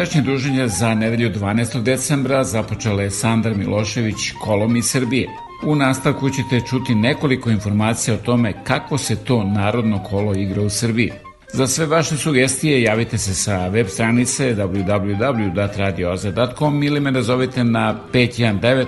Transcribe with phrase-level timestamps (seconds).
[0.00, 1.82] Večerašnje druženje za nedelju 12.
[1.82, 5.28] decembra započela je Sandar Milošević kolom iz Srbije.
[5.66, 10.70] U nastavku ćete čuti nekoliko informacija o tome kako se to narodno kolo igra u
[10.70, 11.12] Srbiji.
[11.52, 18.86] Za sve vaše sugestije javite se sa web stranice www.radioaza.com ili me nazovite na 519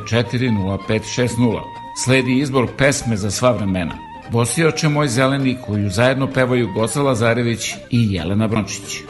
[0.00, 0.48] 654
[0.88, 1.60] 0560.
[2.04, 3.92] Sledi izbor pesme za sva vremena.
[4.32, 9.05] Bosioče moj zeleni koju zajedno pevaju Gosa Lazarević i Jelena Brončić.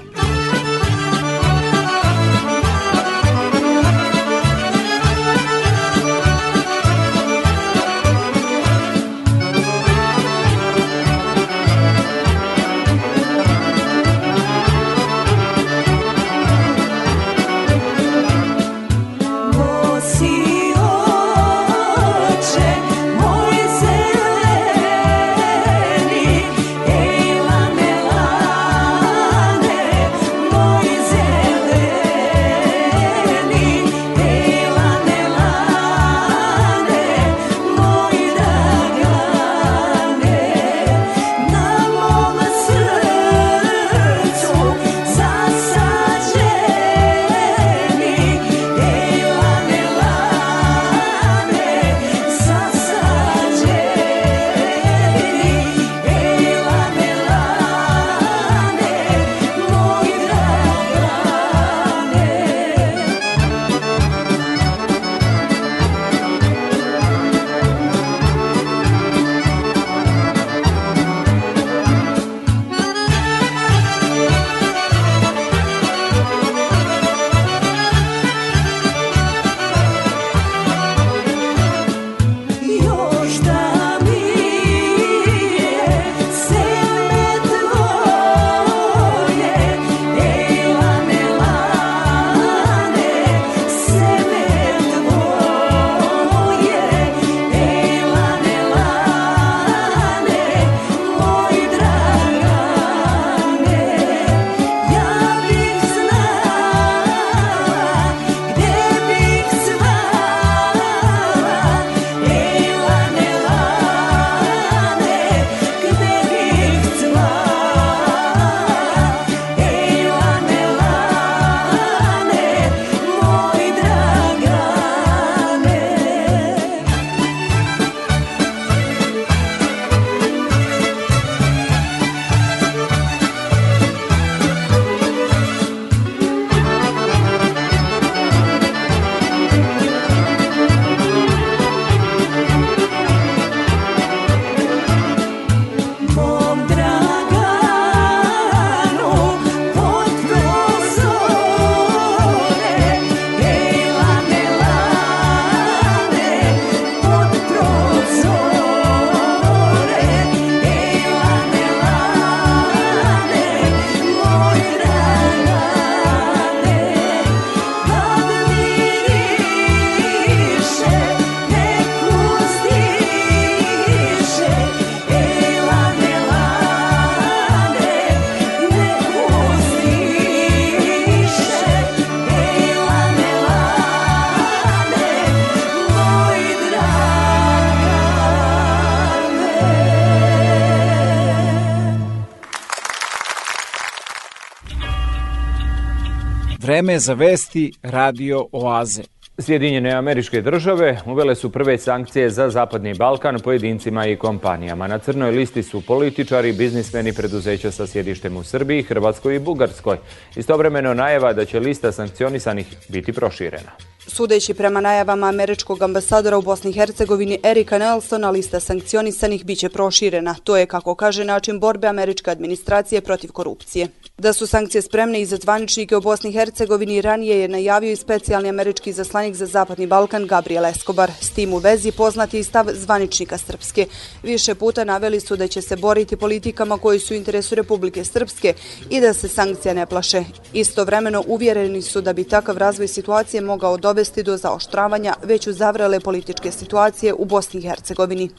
[196.77, 199.03] Vreme za vesti Radio Oaze.
[199.39, 204.87] Sjedinjene američke države uvele su prve sankcije za Zapadni Balkan pojedincima i kompanijama.
[204.87, 209.97] Na crnoj listi su političari, biznismeni preduzeća sa sjedištem u Srbiji, Hrvatskoj i Bugarskoj.
[210.37, 213.73] Istovremeno najava da će lista sankcionisanih biti proširena.
[214.09, 220.35] Sudeći prema najavama američkog ambasadora u Bosni i Hercegovini Erika Nelsona, lista sankcionisanih biće proširena.
[220.45, 223.89] To je, kako kaže, način borbe američke administracije protiv korupcije.
[224.19, 227.97] Da su sankcije spremne i za zvaničnike u Bosni i Hercegovini ranije je najavio i
[227.97, 231.11] specijalni američki zaslanik za Zapadni Balkan Gabriel Escobar.
[231.21, 233.87] S tim u vezi poznati i stav zvaničnika Srpske.
[234.23, 238.55] Više puta naveli su da će se boriti politikama koji su u interesu Republike Srpske
[238.91, 240.25] i da se sankcija ne plaše.
[240.53, 246.01] Istovremeno uvjereni su da bi takav razvoj situacije mogao dovesti do zaoštravanja već u zavrele
[246.01, 248.31] političke situacije u Bosni i Hercegovini.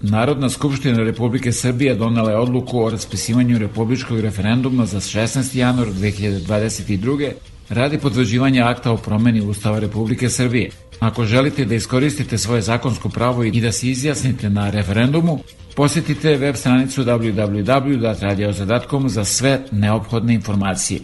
[0.00, 5.56] Narodna skupština Republike Srbije donala je odluku o raspisivanju republičkog referenduma za 16.
[5.56, 7.32] januar 2022.
[7.68, 10.70] radi potvrđivanja akta o promeni Ustava Republike Srbije.
[11.00, 15.38] Ako želite da iskoristite svoje zakonsko pravo i da se izjasnite na referendumu,
[15.76, 21.00] posjetite web stranicu www.radiozadatkom za sve neophodne informacije.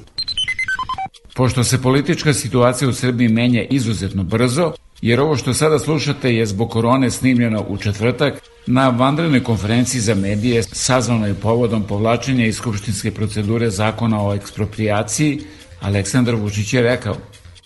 [1.38, 6.47] Pošto se politička situacija u Srbiji menja izuzetno brzo, jer ovo što sada slušate je
[6.47, 13.11] zbog korone snimljeno u četvrtak na vanrednoj konferenciji za medije sazvanoj povodom povlačenja iz skupštinske
[13.11, 15.40] procedure zakona o ekspropriaciji,
[15.80, 17.16] Aleksandar Vučić je rekao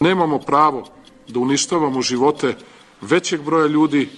[0.01, 0.85] Nemamo pravo
[1.29, 2.55] da uništavamo živote
[3.01, 4.09] većeg broja ljudi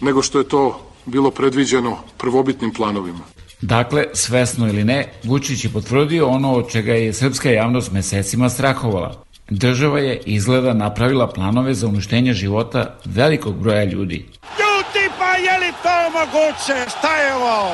[0.00, 3.39] nego što je to bilo predviđeno prvobitnim planovima.
[3.62, 9.24] Dakle, svesno ili ne, Vučić je potvrdio ono od čega je srpska javnost mesecima strahovala.
[9.50, 14.26] Država je izgleda napravila planove za uništenje života velikog broja ljudi.
[14.60, 16.90] Ljudi, pa je li to moguće?
[16.98, 17.72] Šta je ovo?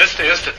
[0.00, 0.50] Jeste, jeste.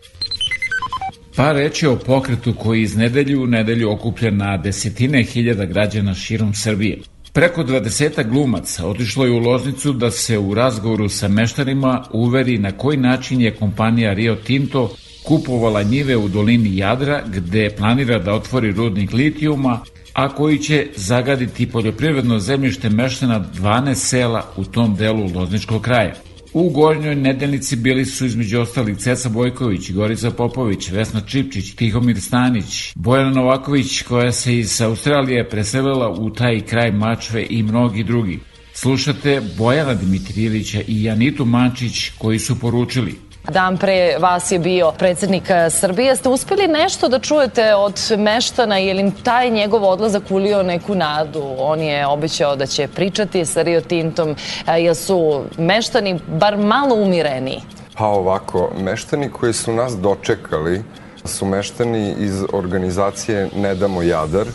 [1.36, 6.54] Pa reći o pokretu koji iz nedelju u nedelju okuplja na desetine hiljada građana širom
[6.54, 6.98] Srbije.
[7.34, 12.72] Preko 20 glumaca otišlo je u Loznicu da se u razgovoru sa meštarima uveri na
[12.72, 14.96] koji način je kompanija Rio Tinto
[15.28, 19.80] kupovala njive u dolini Jadra gde planira da otvori rudnik litijuma,
[20.14, 26.14] a koji će zagaditi poljoprivredno zemljište meštana 12 sela u tom delu Lozničkog kraja.
[26.54, 32.94] U gornjoj nedeljnici bili su između ostalih Ceca Bojković, Gorica Popović, Vesna Čipčić, Tihomir Stanić,
[32.96, 38.40] Bojana Novaković koja se iz Australije preselila u taj kraj Mačve i mnogi drugi.
[38.74, 43.16] Slušate Bojana Dimitrijevića i Janitu Mančić koji su poručili–
[43.50, 46.16] Dan pre vas je bio predsednik eh, Srbije.
[46.16, 51.44] Ste uspeli nešto da čujete od meštana, je li taj njegov odlazak ulio neku nadu?
[51.58, 54.36] On je obećao da će pričati sa Rio Tintom, eh,
[54.80, 57.62] jer su meštani bar malo umireni.
[57.98, 60.84] Pa ovako, meštani koji su nas dočekali
[61.26, 64.48] su meštani iz organizacije Ne damo Jadar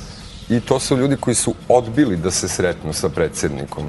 [0.49, 3.85] i to su ljudi koji su odbili da se sretnu sa predsednikom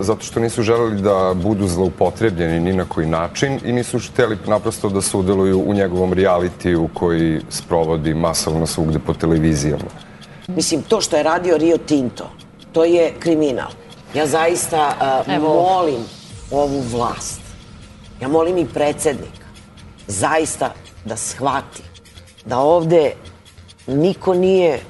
[0.00, 4.88] zato što nisu želeli da budu zloupotrebljeni ni na koji način i nisu hteli naprosto
[4.88, 9.90] da se udeluju u njegovom realitiju koji sprovodi masovno svugde po televizijama.
[10.48, 12.30] Mislim, to što je radio Rio Tinto,
[12.72, 13.70] to je kriminal.
[14.14, 14.94] Ja zaista
[15.26, 16.00] uh, molim
[16.50, 17.40] ovu vlast,
[18.20, 19.46] ja molim i predsednika,
[20.06, 20.72] zaista
[21.04, 21.82] da shvati
[22.44, 23.12] da ovde
[23.86, 24.80] niko nije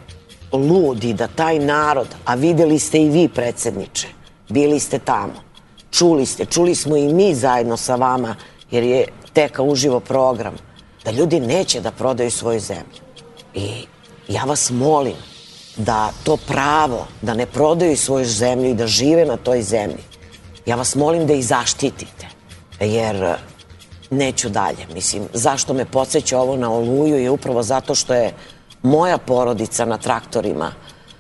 [0.53, 4.09] ludi da taj narod, a videli ste i vi predsedniče,
[4.51, 5.43] Bili ste tamo.
[5.91, 8.37] Čuli ste, čuli smo i mi zajedno sa vama,
[8.71, 10.55] jer je teka uživo program,
[11.05, 13.01] da ljudi neće da prodaju svoju zemlju.
[13.55, 13.87] I
[14.29, 15.17] ja vas molim
[15.77, 20.05] da to pravo, da ne prodaju svoju zemlju i da žive na toj zemlji,
[20.67, 22.27] ja vas molim da ih zaštitite,
[22.81, 23.35] jer
[24.11, 24.87] neću dalje.
[24.95, 28.33] Mislim, zašto me podsjeća ovo na Oluju je upravo zato što je
[28.83, 30.73] moja porodica na traktorima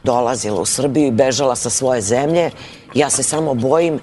[0.02, 2.50] dolazila u Srbiju i bežala sa svoje zemlje
[2.94, 4.00] Ja se samo bojim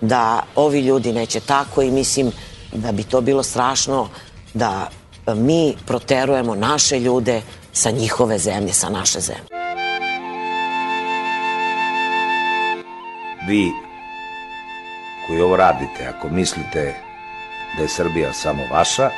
[0.00, 2.32] da ovi ljudi neće tako i mislim
[2.72, 4.08] da bi to bilo strašno
[4.54, 4.90] da
[5.34, 9.56] mi proterujemo naše ljude sa njihove zemlje, sa naše zemlje.
[13.48, 13.72] Vi
[15.26, 16.94] koji ovo radite, ako mislite
[17.76, 19.10] da je Srbija samo vaša,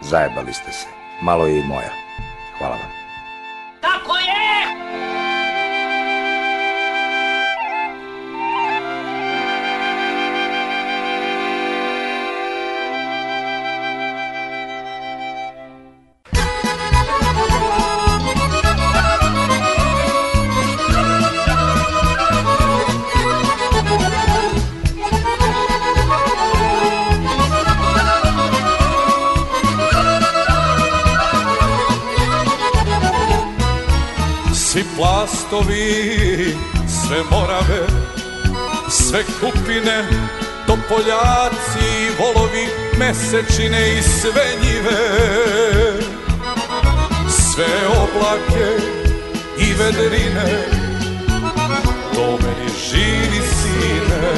[0.00, 0.86] zajebali ste se.
[1.22, 1.90] Malo je i moja.
[2.58, 2.90] Hvala vam.
[3.80, 4.33] Tako je!
[37.14, 37.86] Sve morave,
[38.90, 40.04] sve kupine,
[40.66, 42.66] topoljaci, volovi,
[42.98, 45.00] mesečine i sve njive.
[47.28, 48.84] Sve oblake
[49.58, 50.66] i vedrine,
[52.14, 54.32] to meni živi sine.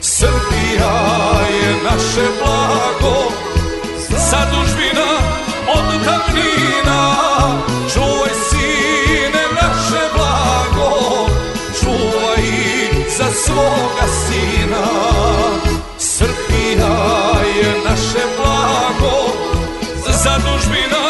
[0.00, 0.92] Srbija
[1.62, 3.32] je naše blago,
[4.08, 5.10] zadužbina
[5.68, 6.69] od davnina,
[13.60, 14.86] svoga sina
[15.98, 16.96] Srbija
[17.56, 19.16] je naše blago.
[20.22, 21.04] Zadužbina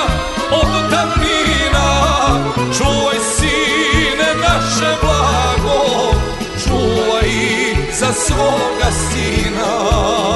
[0.51, 1.89] od davnina
[2.79, 6.15] Čuvaj sine naše blago.
[6.65, 7.31] Čuvaj
[7.93, 10.30] za svoga sina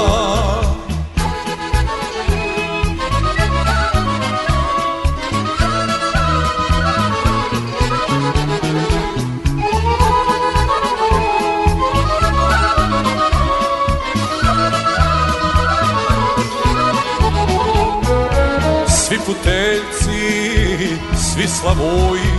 [21.54, 22.32] svi slavoji,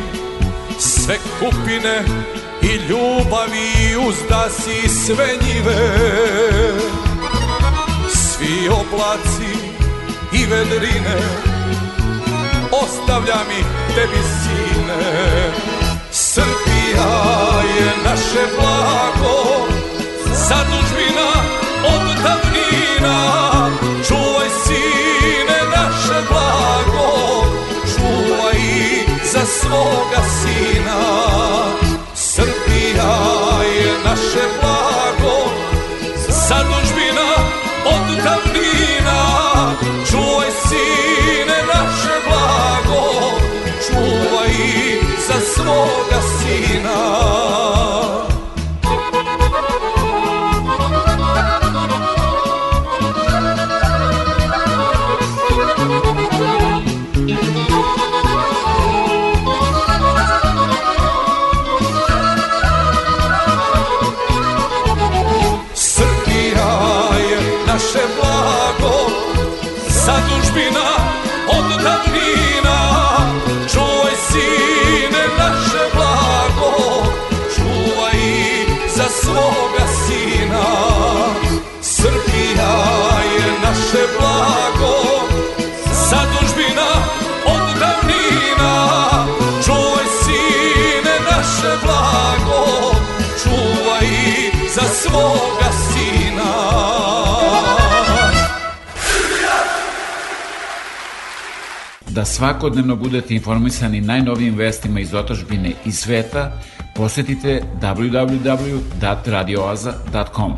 [0.80, 2.04] sve kupine
[2.62, 5.76] i ljubavi uzdasi sve njive.
[8.10, 9.58] Svi oblaci
[10.34, 11.18] i vedrine,
[12.72, 15.52] ostavljam ih tebi sine.
[16.12, 19.68] Srbija je naše blago,
[20.48, 21.15] zadužbina
[102.16, 106.62] Da svakodnevno budete informisani najnovijim vestima iz otačbine i sveta,
[106.96, 110.54] posetite www.radioaza.com.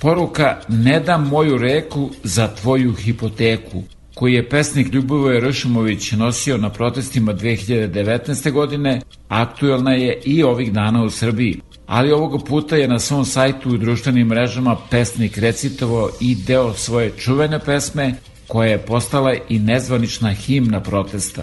[0.00, 3.82] Poruka Ne dam moju reku za tvoju hipoteku
[4.14, 8.52] koji je pesnik Ljubovoje Ršumović nosio na protestima 2019.
[8.52, 11.60] godine, aktuelna je i ovih dana u Srbiji.
[11.86, 17.12] Ali ovoga puta je na svom sajtu i društvenim mrežama pesnik recitovao i deo svoje
[17.18, 18.14] čuvene pesme
[18.50, 21.42] koja je postala i nezvanična himna protesta.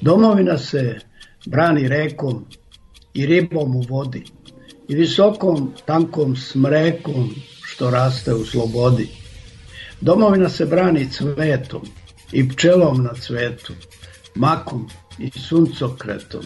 [0.00, 0.98] Domovina se
[1.46, 2.44] brani rekom
[3.14, 4.24] i ribom u vodi
[4.88, 9.08] i visokom tankom smrekom što raste u slobodi.
[10.00, 11.82] Domovina se brani cvetom
[12.32, 13.72] i pčelom na cvetu,
[14.34, 16.42] makom i suncokretom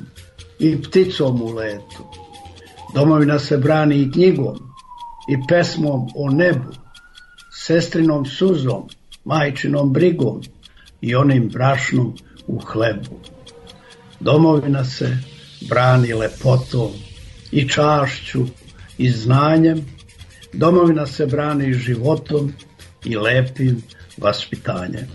[0.59, 2.05] i pticom u letu.
[2.95, 4.59] Domovina se brani i knjigom
[5.29, 6.73] i pesmom o nebu,
[7.67, 8.89] sestrinom suzom,
[9.25, 10.43] majčinom brigom
[11.01, 13.21] i onim brašnom u hlebu.
[14.21, 15.19] Domovina se
[15.69, 16.91] brani lepotom
[17.53, 18.47] i čašću
[18.99, 19.85] i znanjem,
[20.53, 22.53] domovina se brani životom
[23.05, 23.83] i lepim
[24.17, 25.07] vaspitanjem.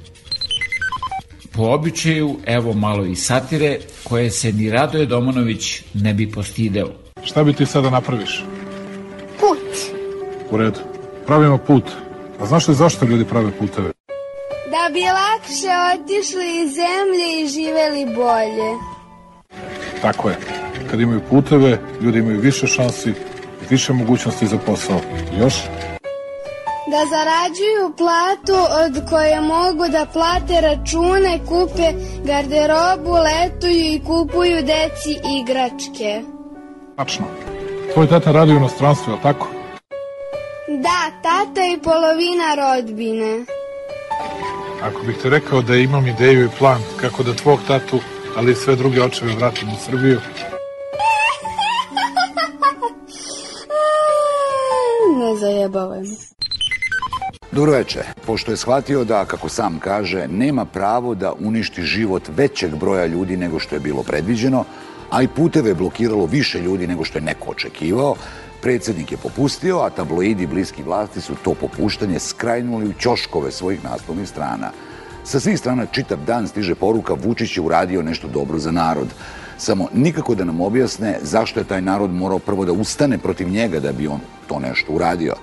[1.52, 6.92] Po običaju, evo malo i satire, koje se ni Radoje Domonović ne bi postideo.
[7.24, 8.44] Šta bi ti sada napraviš?
[9.40, 9.96] Put.
[10.52, 10.80] U redu.
[11.26, 11.84] Pravimo put.
[12.40, 13.99] A znaš li zašto ljudi prave puteve?
[14.90, 18.70] Da bi lakše otišli iz zemlje i živeli bolje.
[20.02, 20.38] Tako je.
[20.90, 23.14] Kad imaju puteve, ljudi imaju više šansi,
[23.70, 25.00] više mogućnosti za posao.
[25.40, 25.54] Još?
[26.92, 35.20] Da zarađuju platu od koje mogu da plate račune, kupe garderobu, letuju i kupuju deci
[35.40, 36.22] igračke.
[36.98, 37.26] Tačno.
[37.94, 39.48] Tvoj tata radi u inostranstvu, je tako?
[40.68, 43.59] Da, tata i polovina rodbine.
[44.84, 48.00] Ako bih ti rekao da imam ideju i plan kako da tvog tatu,
[48.38, 50.20] ali i sve druge očeve vratim u Srbiju,
[55.20, 56.16] Ne zajebavaj me.
[57.52, 58.00] Dobro veče.
[58.26, 63.38] Pošto je shvatio da, kako sam kaže, nema pravo da uništi život većeg broja ljudi
[63.38, 64.66] nego što je bilo predviđeno,
[65.10, 68.16] a i puteve je blokiralo više ljudi nego što je neko očekivao,
[68.62, 74.30] predsednik je popustio, a tabloidi bliski vlasti su to popuštanje skrajnuli u ćoškove svojih naslovnih
[74.30, 74.72] strana.
[75.24, 79.08] Sa svih strana čitav dan stiže poruka Vučić je uradio nešto dobro za narod.
[79.58, 83.80] Samo nikako da nam objasne zašto je taj narod morao prvo da ustane protiv njega
[83.80, 85.36] da bi on to nešto uradio.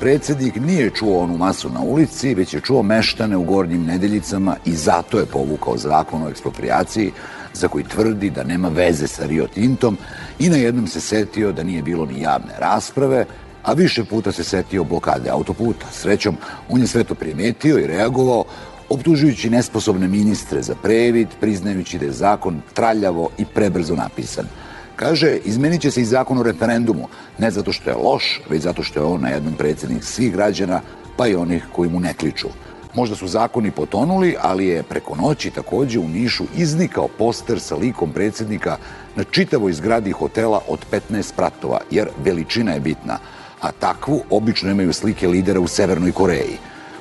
[0.00, 4.72] Predsednik nije čuo onu masu na ulici, već je čuo meštane u gornjim nedeljicama i
[4.72, 7.12] zato je povukao zakon o eksproprijaciji
[7.54, 9.98] za koji tvrdi da nema veze sa Rio Tintom
[10.42, 13.26] i na jednom se setio da nije bilo ni javne rasprave,
[13.62, 15.86] a više puta se setio blokade autoputa.
[15.92, 16.36] Srećom,
[16.68, 18.44] on je sve to primetio i reagovao,
[18.88, 24.46] optužujući nesposobne ministre za previd, priznajući da je zakon traljavo i prebrzo napisan.
[24.96, 28.82] Kaže, izmenit će se i zakon o referendumu, ne zato što je loš, već zato
[28.82, 30.80] što je on na jednom predsednik svih građana,
[31.16, 32.48] pa i onih koji mu ne kliču.
[32.94, 38.12] Možda su zakoni potonuli, ali je preko noći takođe u Nišu iznikao poster sa likom
[38.12, 38.76] predsednika
[39.16, 43.18] na čitavoj zgradi hotela od 15 spratova, jer veličina je bitna,
[43.60, 46.58] a takvu obično imaju slike lidera u Severnoj Koreji.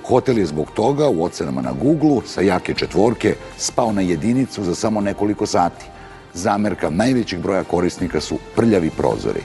[0.07, 4.75] Hotel je zbog toga u ocenama na Google sa jake četvorke spao na jedinicu za
[4.75, 5.85] samo nekoliko sati.
[6.33, 9.41] Zamerka najvećeg broja korisnika su prljavi prozori.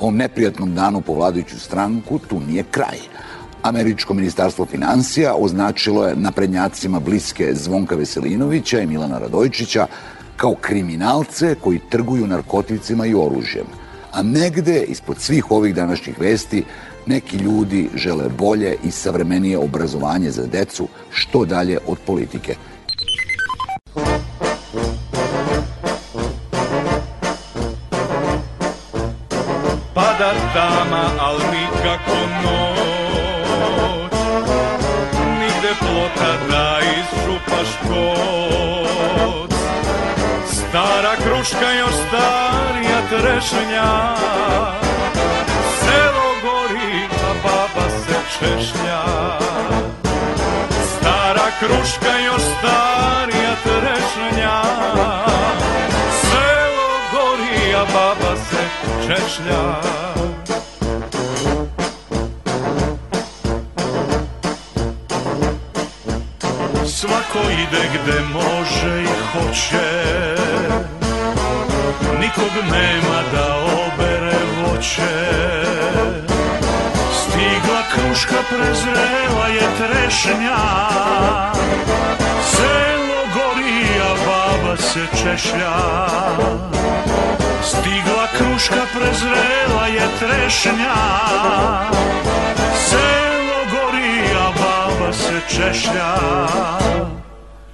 [0.00, 2.98] Ovom neprijatnom danu po vladajuću stranku tu nije kraj.
[3.62, 9.86] Američko ministarstvo financija označilo je naprednjacima bliske Zvonka Veselinovića i Milana Radojčića
[10.38, 13.66] kao kriminalce koji trguju narkoticima i oružjem.
[14.12, 16.64] A negde, ispod svih ovih današnjih vesti,
[17.06, 22.54] neki ljudi žele bolje i savremenije obrazovanje za decu što dalje od politike.
[29.94, 34.12] Pada tama, al nikako noć
[35.40, 38.67] Nigde plota da iščupaš koc
[40.68, 44.14] Stara kruška još starija trešnja.
[45.80, 49.28] Selo gori, a baba se češlja
[51.60, 54.62] kruška još starija trešnja.
[56.20, 58.62] Selo gori, a baba se
[59.06, 60.17] češlja
[67.00, 69.88] Svako ide gde može i hoće.
[72.20, 75.14] Nikog nema da obere voće.
[77.12, 80.58] Stigla kruška prezrela je trešnja.
[82.50, 85.78] Selo gori, a baba se češlja.
[87.62, 90.94] Stigla kruška prezrela je trešnja.
[92.88, 94.67] Selo gori, a baba
[95.12, 96.14] se češlja.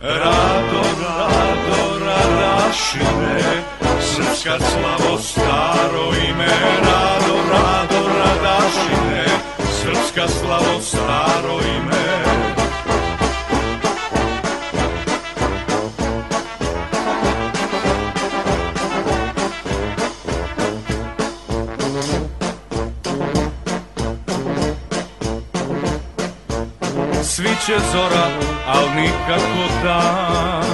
[0.01, 3.63] Rado, rado, radašine
[4.01, 6.47] Srpska slavo staro ime.
[6.83, 9.25] Rado, rado, radašine
[9.59, 12.44] Srpska slavo staro ime
[27.37, 28.27] Sviće zora,
[28.67, 30.65] al nikako dan.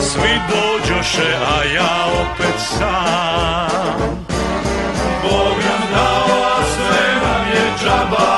[0.00, 3.98] Svi dođoše, a ja opet sam.
[5.22, 8.30] Bog nam dao, a sve nam je džaba.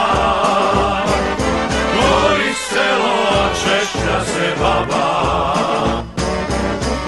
[1.95, 5.55] Gori selo, a češlja se baba.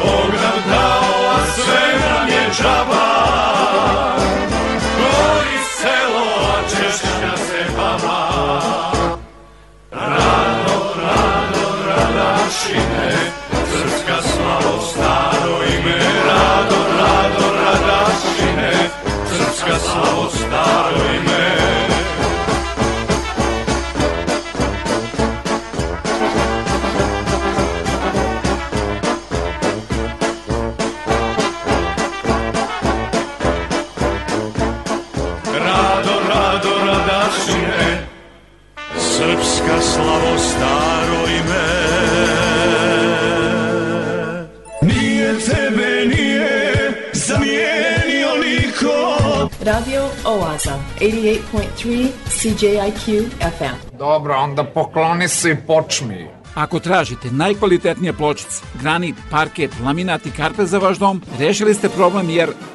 [0.02, 3.04] Bog nam dao, a sve nam je džaba
[52.44, 53.96] CJIQ FM.
[53.98, 56.28] Dobro, onda pokloni se i počmi.
[56.54, 62.30] Ako tražite najkvalitetnije pločice, granit, parket, laminat i karpe za vaš dom, rešili ste problem
[62.30, 62.50] jer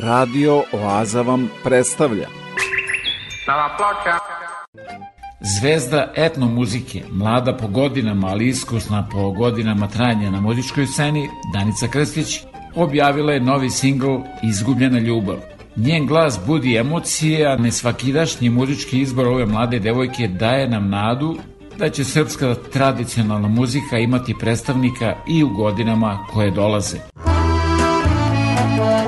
[0.00, 2.28] Radio Oaza vam predstavlja
[3.42, 4.18] Stava ploča.
[5.40, 11.88] Zvezda etno muzike, mlada po godinama, ali iskusna po godinama trajanja na muzičkoj sceni, Danica
[11.88, 12.40] Krstić,
[12.74, 15.36] objavila je novi singl Izgubljena ljubav.
[15.76, 21.36] Njen glas budi emocije, a nesvakidašnji muzički izbor ove mlade devojke daje nam nadu
[21.78, 26.98] da će srpska tradicionalna muzika imati predstavnika i u godinama koje dolaze.
[28.78, 29.07] Mesečina,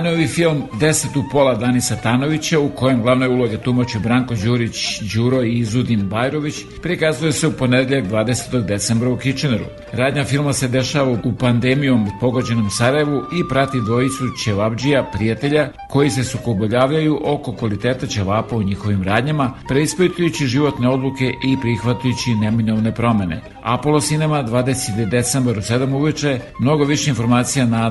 [0.00, 5.42] Najnoviji film 10 u pola Danisa Tanovića u kojem glavne uloge tumače Branko Đurić, Đuro
[5.42, 8.64] i Izudin Bajrović prikazuje se u ponedeljak 20.
[8.66, 9.64] decembra u Kičeneru.
[9.92, 16.24] Radnja filma se dešava u pandemijom pogođenom Sarajevu i prati dvojicu ćevabđija, prijatelja, koji se
[16.24, 23.40] sukobljavljaju oko kvaliteta ćevapa u njihovim radnjama, preispitujući životne odluke i prihvatujući neminovne promene.
[23.62, 25.10] Apollo Cinema 20.
[25.10, 27.90] decembar u 7 uveče, mnogo više informacija na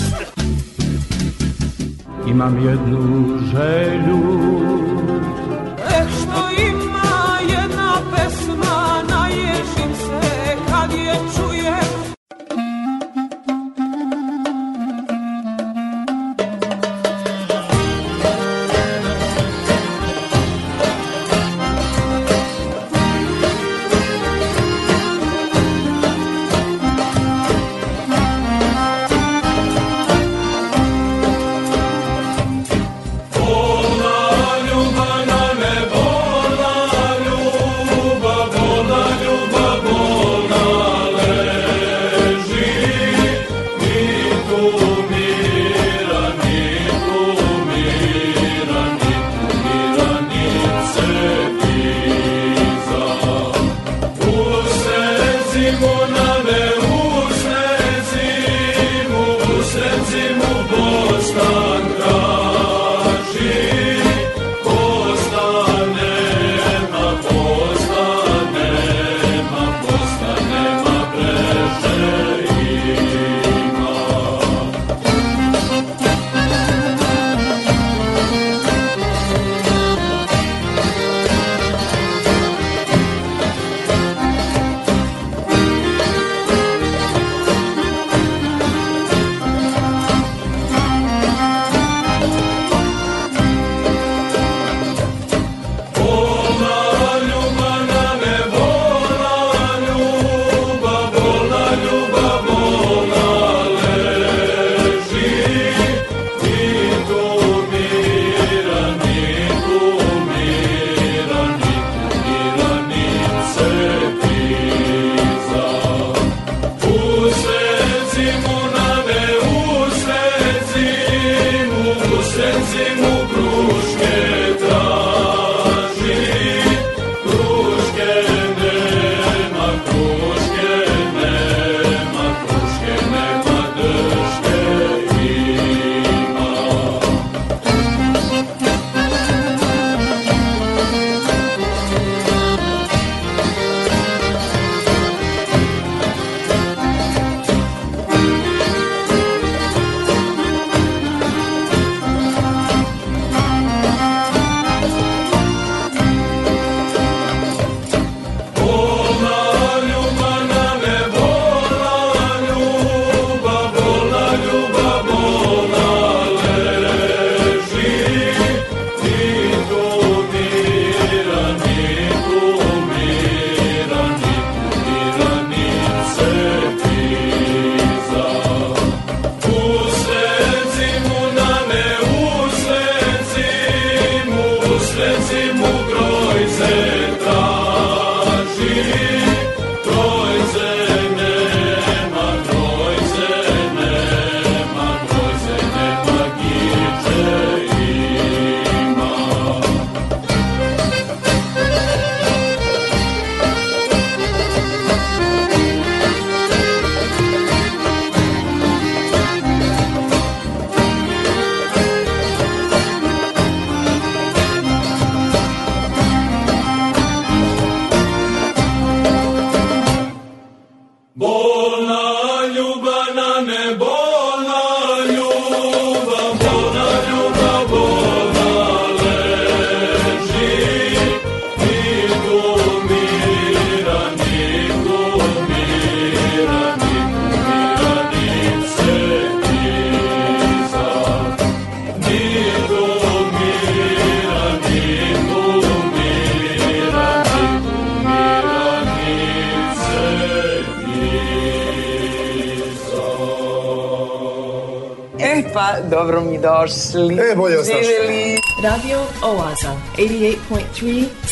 [2.27, 4.70] imam jednu želju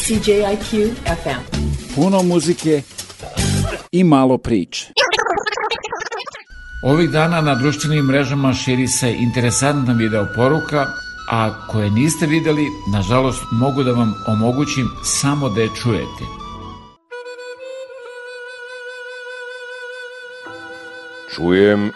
[0.09, 1.57] CJIQ FM.
[1.95, 2.81] Puno muzike
[3.91, 4.87] i malo priče.
[6.83, 10.85] Ovih dana na društvenim mrežama širi se interesantna video poruka,
[11.31, 16.23] a koje niste videli, nažalost mogu da vam omogućim samo da je čujete.
[21.35, 21.91] Čujem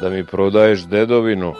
[0.00, 1.54] da mi prodaješ dedovinu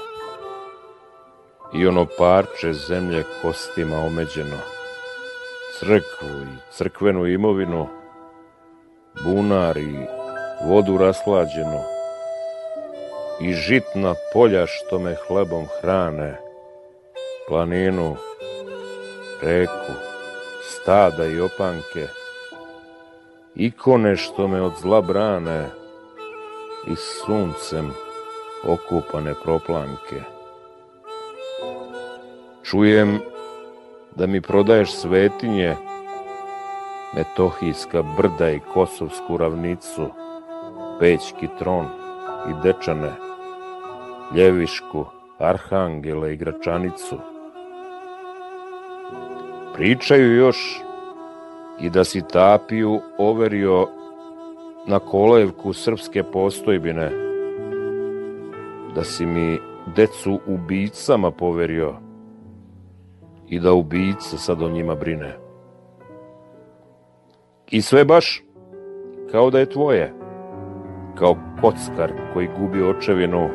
[1.74, 4.57] i ono parče zemlje kostima omeđeno,
[5.81, 7.89] crkvu i crkvenu imovinu,
[9.24, 9.97] bunar i
[10.66, 11.81] vodu raslađenu
[13.41, 16.37] i žitna polja što me hlebom hrane,
[17.49, 18.16] planinu,
[19.43, 19.93] reku,
[20.62, 22.07] stada i opanke,
[23.55, 25.66] ikone što me od zla brane
[26.87, 27.93] i suncem
[28.64, 30.22] okupane proplanke.
[32.62, 33.20] Čujem
[34.16, 35.76] da mi prodaješ svetinje,
[37.16, 40.06] Metohijska brda i Kosovsku ravnicu,
[41.00, 41.86] Pećki tron
[42.50, 43.12] i Dečane,
[44.36, 45.04] Ljevišku,
[45.38, 47.18] Arhangele i Gračanicu.
[49.74, 50.80] Pričaju još
[51.80, 53.88] i da si tapiju overio
[54.86, 57.11] na kolevku srpske postojbine,
[58.94, 59.58] da si mi
[59.96, 62.09] decu ubicama poverio
[63.51, 65.36] i da ubica sad o njima brine.
[67.70, 68.44] I sve baš
[69.30, 70.12] kao da je tvoje,
[71.14, 73.48] kao kockar koji gubi očevinu,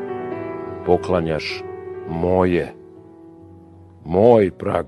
[0.85, 1.63] poklanjaš
[2.09, 2.73] moje,
[4.05, 4.85] moj prag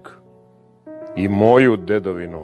[1.16, 2.44] i moju dedovinu.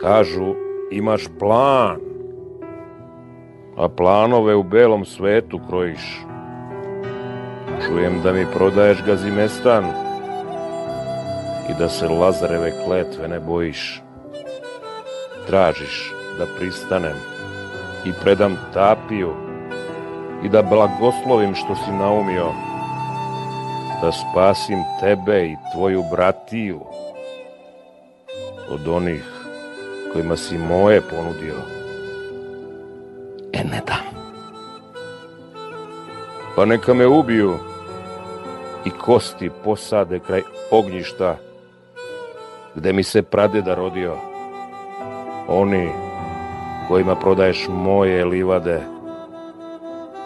[0.00, 0.54] Kažu,
[0.90, 2.00] imaš plan,
[3.76, 6.24] a planove u belom svetu krojiš.
[7.86, 10.03] Čujem da mi prodaješ gazimestan
[11.70, 14.02] i da se Lazareve kletve ne bojiš.
[15.46, 17.16] Tražiš da pristanem
[18.04, 19.34] i predam tapiju
[20.44, 22.52] i da blagoslovim što si naumio,
[24.02, 26.80] da spasim tebe i tvoju bratiju
[28.70, 29.24] od onih
[30.12, 31.54] kojima si moje ponudio.
[33.52, 34.04] E ne dam.
[36.56, 37.58] Pa neka me ubiju
[38.84, 41.36] i kosti posade kraj ognjišta
[42.74, 44.16] gde mi se pradeda rodio.
[45.48, 45.88] Oni
[46.88, 48.82] kojima prodaješ moje livade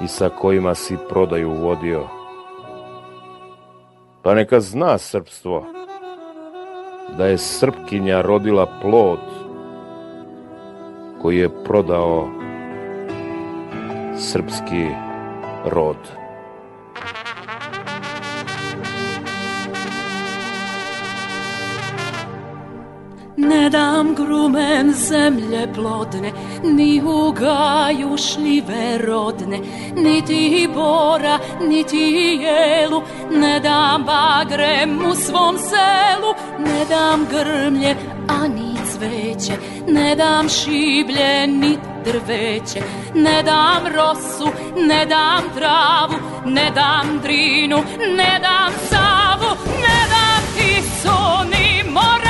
[0.01, 2.03] i sa kojima si prodaju vodio.
[4.23, 5.65] Pa neka zna srpstvo
[7.17, 9.21] da je srpkinja rodila plod
[11.23, 12.29] koji je prodao
[14.17, 14.87] srpski
[15.65, 16.18] rod.
[23.71, 26.33] Dam grumen zemlje plodne,
[26.63, 29.59] ni u gaju šljive rodne,
[29.97, 37.97] niti bora, niti jelu, ne dam bagrem u svom selu, ne dam grmlje,
[38.43, 39.53] ani cveće,
[39.89, 42.81] ne dam šiblje, ni drveće,
[43.15, 44.49] ne dam rosu,
[44.89, 47.77] ne dam travu, ne dam drinu,
[48.17, 51.19] ne dam savu, ne dam tisu,
[51.51, 52.28] ni moravu,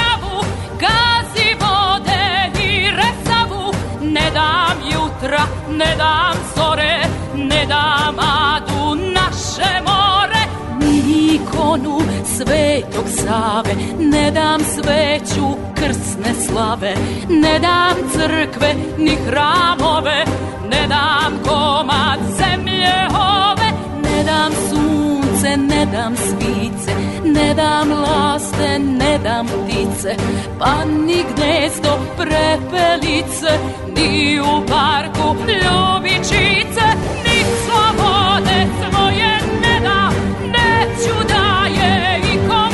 [5.79, 6.95] ne dam zore,
[7.35, 10.43] ne dam adu naše more,
[10.81, 16.95] ni ikonu svetog Save, ne dam sveću krsne slave,
[17.29, 20.25] ne dam crkve ni hramove,
[20.71, 23.71] ne dam komad zemlje ove,
[24.03, 26.93] ne dam sunce, ne dam svice,
[27.25, 30.17] ne dam laste, ne dam ptice,
[30.59, 33.53] pa ni gnezdo prepelice,
[33.97, 36.87] ni u parku ljubičice,
[37.25, 39.33] ni slobode svoje
[39.63, 40.15] ne dam,
[40.55, 42.73] neću da je ikom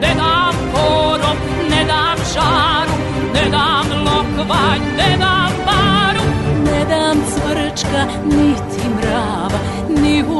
[0.00, 1.36] ne dam porom,
[1.70, 2.96] ne dam žaru,
[3.34, 6.24] ne dam lokvanj, ne dam baru,
[6.64, 8.73] ne dam cvrčka, niti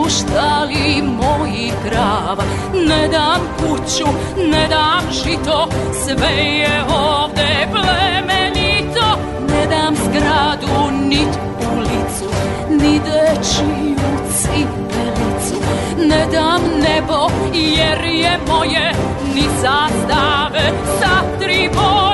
[0.05, 2.45] u štali mojih krava,
[2.89, 4.07] ne dam kuću,
[4.51, 5.69] ne dam žito,
[6.05, 11.29] sve je ovde plemenito, ne dam zgradu, nit
[11.73, 12.35] ulicu,
[12.71, 13.97] ni dečiju
[14.33, 15.61] cipelicu,
[16.09, 18.93] ne dam nebo jer je moje,
[19.35, 22.14] ni zastave sa tri boje,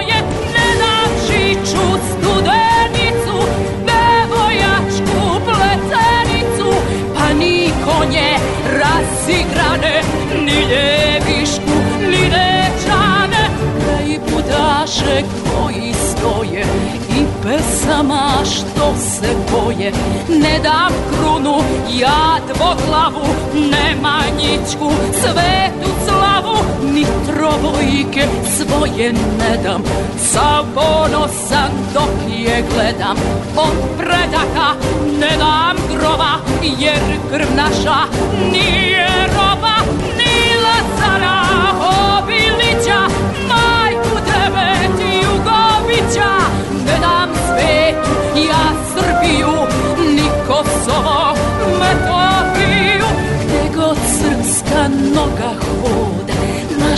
[9.31, 10.03] razigrane
[10.45, 13.51] Ni ljevišku, ni rečane
[13.81, 15.22] Kraj budaše
[15.53, 16.64] koji stoje
[17.18, 19.93] I pesama što se boje.
[20.28, 21.57] Ne dam krunu,
[21.99, 26.09] ja dvoglavu Nemanjićku, svetu slavu
[27.01, 28.24] Ni trobojke
[28.57, 29.82] svoje ne dam.
[30.18, 33.16] Sav ponosan dok je gledam
[33.57, 34.68] Od predaka
[35.20, 36.32] ne dam groba
[36.78, 37.96] Jer krv naša
[38.53, 39.76] nije roba
[40.18, 41.40] Ni Lazara
[42.18, 43.01] Obilića
[43.48, 46.32] Majku devet Jugovića
[46.86, 48.11] Ne dam svetu
[48.48, 49.55] ja Srbiju
[50.14, 51.34] Ni Kosovo
[51.80, 53.07] Metohiju
[53.44, 55.70] Gde god srpska noga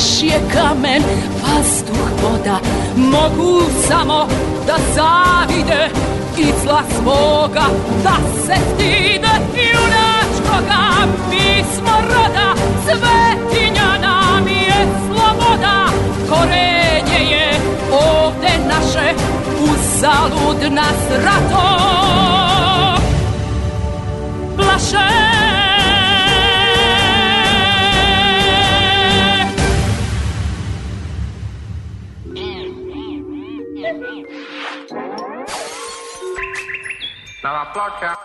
[0.03, 1.03] Naš je kamen,
[1.43, 2.59] vazduh, voda.
[2.97, 4.27] Mogu samo
[4.67, 5.89] da zavide
[6.39, 7.67] I zla svoga
[8.05, 15.87] da se stide Junačkoga pismo roda Svetinja nam je sloboda.
[16.29, 17.61] Korenje je
[17.93, 19.15] ovde naše
[19.63, 21.79] Uzalud nas rato.
[24.57, 25.52] Plaše
[37.53, 38.19] Dalla placca.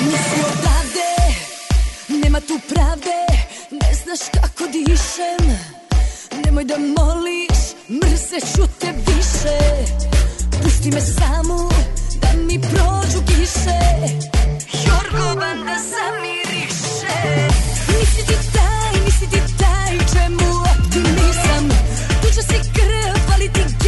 [0.00, 1.10] Nisi odavde,
[2.08, 3.33] nema tu pravde Ne
[4.16, 5.58] znaš kako dišem
[6.44, 7.58] Nemoj da moliš,
[7.88, 9.58] mrzeću te više.
[10.62, 11.68] Pusti me samu,
[12.20, 13.80] da mi prođu kiše.
[14.86, 17.16] Jorgova da zamiriše.
[17.88, 21.68] Nisi ti taj, nisi ti taj Čemu optimizam.
[22.22, 23.83] Tuđa si krv, ali ti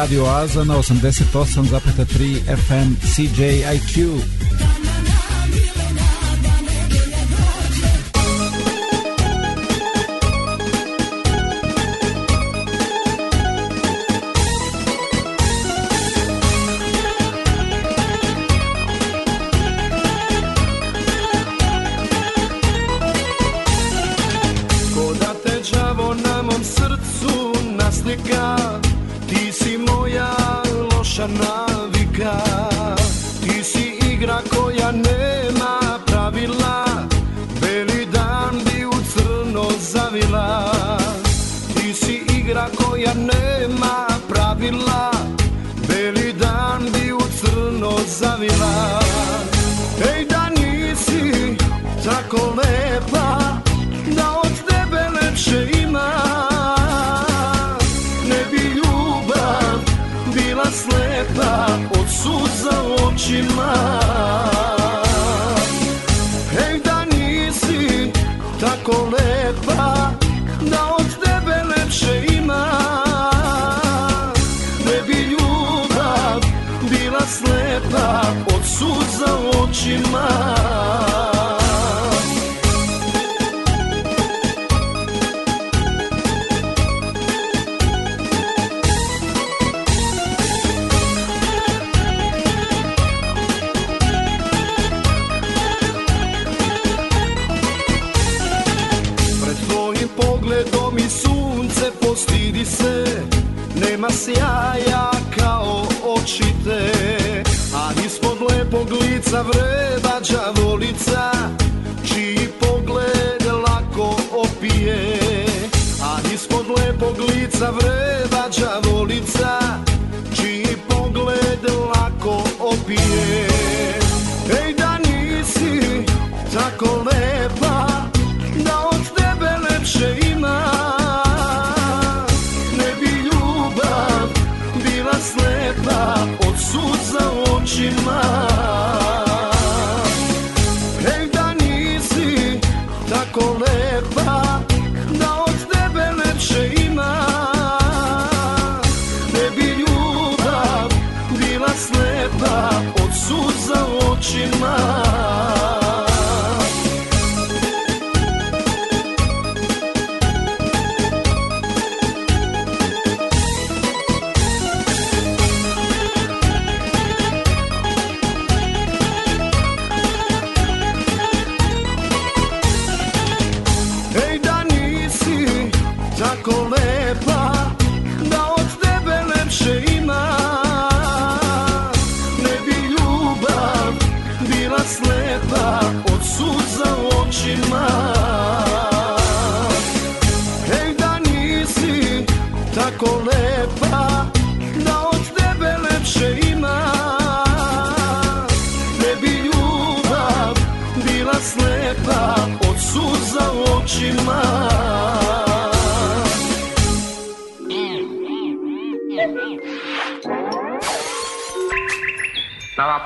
[0.00, 4.16] Radio Aza na 88,3 FM CJIQ.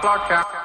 [0.02, 0.63] podcast.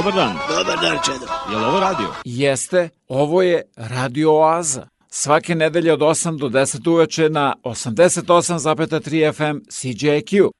[0.00, 0.36] Dobar dan.
[0.48, 1.26] Dobar dan, Čedo.
[1.50, 2.08] Je li ovo radio?
[2.24, 4.86] Jeste, ovo je Radio Oaza.
[5.08, 10.50] Svake nedelje od 8 do 10 uveče na 88,3 FM CJQ.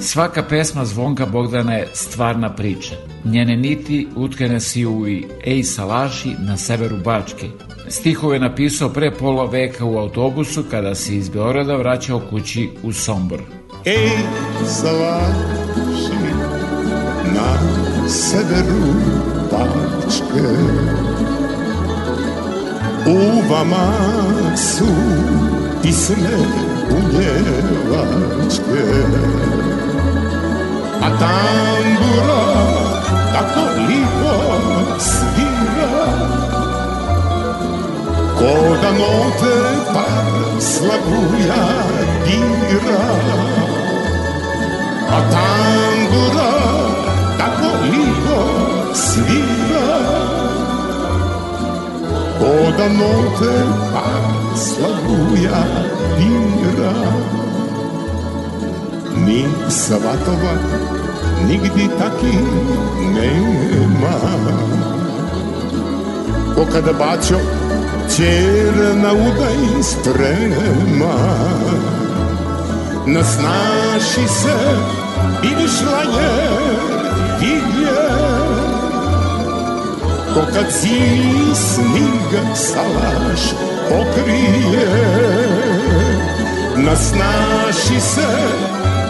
[0.00, 2.94] Svaka pesma Zvonka Bogdana je stvarna priča.
[3.24, 7.48] Njene niti utkane si u i Ej Salaši na severu Bačke.
[7.88, 12.92] Stihove je napisao pre pola veka u autobusu kada se iz Beograda vraćao kući u
[12.92, 13.40] Sombor.
[13.84, 14.10] Ej,
[14.66, 16.11] salaši
[18.12, 18.92] severu
[19.50, 20.48] Bačke.
[23.06, 23.92] U vama
[24.56, 24.86] su
[25.82, 26.36] pisne
[26.90, 28.02] unjevačke
[31.00, 32.44] A tambura
[33.32, 34.34] tako lipo
[34.98, 36.06] svira.
[38.38, 39.56] Ko da note
[39.94, 41.64] par slavuja
[42.26, 43.02] dira
[45.10, 46.61] A tambura
[47.90, 48.40] lipo
[48.94, 49.98] svira
[52.38, 53.54] Ko da note
[53.92, 54.24] par
[54.56, 55.62] slavuja
[56.18, 56.94] dira
[59.26, 60.54] Ni svatova
[61.48, 62.36] nigdi taki
[63.14, 64.16] nema.
[66.54, 67.38] Ko kada bacio
[68.16, 71.14] Čer na udaj sprema.
[73.06, 74.56] Nasnaši se
[75.42, 76.32] Vidišla je
[77.42, 78.02] Vidje
[80.34, 83.42] Ko kad zimi sniga Salaš
[83.88, 84.86] pokrije.
[86.76, 88.28] Nasnaši se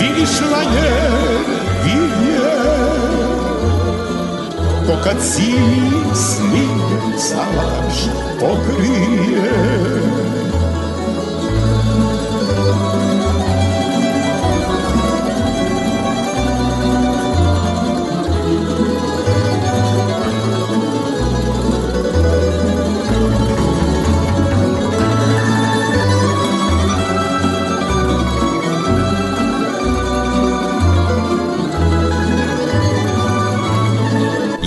[0.01, 1.09] Vidišla je
[1.85, 2.51] Vidje
[4.87, 7.99] Ko kad zimi snige salaš
[8.41, 9.53] pokrije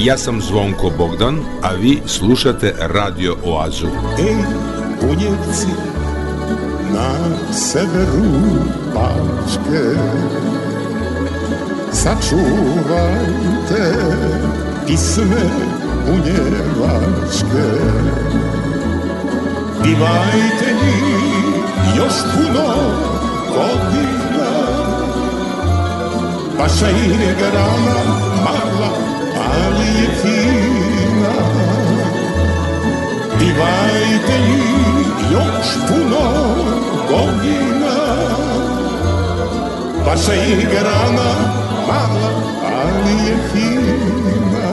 [0.06, 3.88] Ja sam Zvonko Bogdan, a vi slušate Radio Oazu.
[4.20, 4.36] Ej,
[5.02, 5.68] punjevci
[6.94, 7.10] na
[7.54, 8.32] severu
[8.94, 9.84] Bačke
[11.92, 13.94] Sačuvajte
[14.88, 15.50] pisme
[16.06, 17.68] punjevačke
[19.84, 21.56] Pivajte njih
[21.98, 22.68] još puno
[23.48, 24.52] godina
[26.60, 28.26] Vaša je grana
[30.22, 31.36] fina
[33.40, 36.56] Pivajte ih još puno
[37.10, 37.96] godina
[40.06, 41.56] Vaša je grana
[41.88, 42.30] mala,
[42.64, 44.70] ali je fina.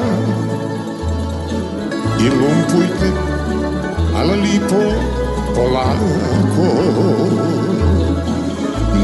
[2.21, 3.11] I lumpujte,
[4.17, 4.83] ali lipo,
[5.55, 6.69] polako.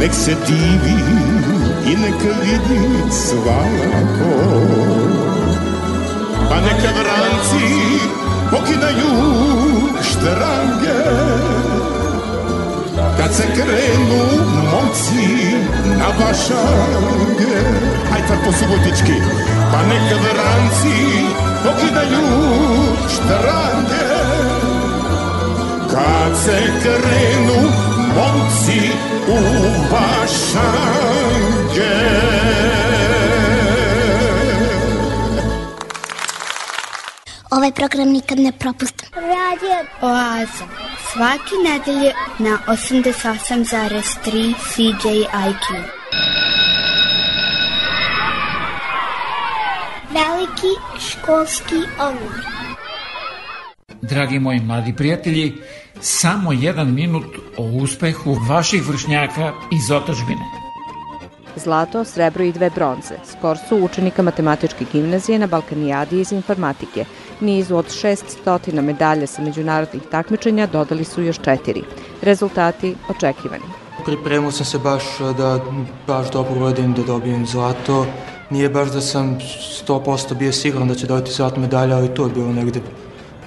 [0.01, 0.99] Nek se divi
[1.87, 5.08] i neka vidi svako
[6.49, 7.67] Pa neka vranci
[8.51, 9.13] pokidaju
[10.03, 11.01] štrange
[13.19, 14.25] Kad se krenu
[14.73, 15.29] momci
[15.99, 17.59] na vašange
[18.15, 19.17] Aj sad po subotički
[19.73, 20.99] Pa neka vranci
[21.65, 22.27] pokidaju
[23.09, 24.09] štrange
[25.91, 27.61] Kad se krenu
[28.17, 28.81] momci
[29.29, 29.39] u
[29.93, 31.29] vašange
[37.69, 39.09] Ovaj program nikad ne propustim.
[39.15, 40.65] Radio Oaza.
[41.13, 45.67] Svake nedelje na 88,3 CJIQ.
[50.11, 52.35] Veliki školski omor.
[54.03, 55.55] Dragi moji mladi prijatelji,
[56.01, 60.45] samo jedan minut o uspehu vaših vršnjaka iz otačbine.
[61.57, 63.15] Zlato, srebro i dve bronze.
[63.25, 67.05] Skor su učenika matematičke gimnazije na Balkanijadi iz informatike.
[67.41, 71.83] Nizu od 600 medalja sa međunarodnih takmičenja dodali su još četiri.
[72.23, 73.65] Rezultati očekivani.
[74.05, 75.03] Pripremao sam se baš
[75.39, 75.61] da
[76.07, 78.07] baš dobro uradim, da dobijem zlato.
[78.51, 79.39] Nije baš da sam
[79.87, 82.81] 100% bio siguran da će dobiti zlatnu medalju, ali to je bilo negde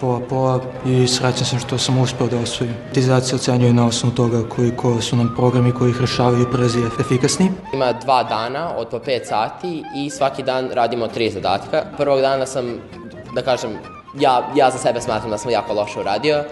[0.01, 2.73] pola-pola i srećan sam što sam uspeo da osvojim.
[2.93, 7.51] Tizacija ocenjuje na osnovu toga koliko su nam programi koji ih rešavaju brzi i efikasni.
[7.73, 11.83] Ima dva dana od po 5 sati i svaki dan radimo tri zadatka.
[11.97, 12.65] Prvog dana sam,
[13.35, 13.71] da kažem,
[14.19, 16.43] ja, ja za sebe smatram da sam jako loše uradio,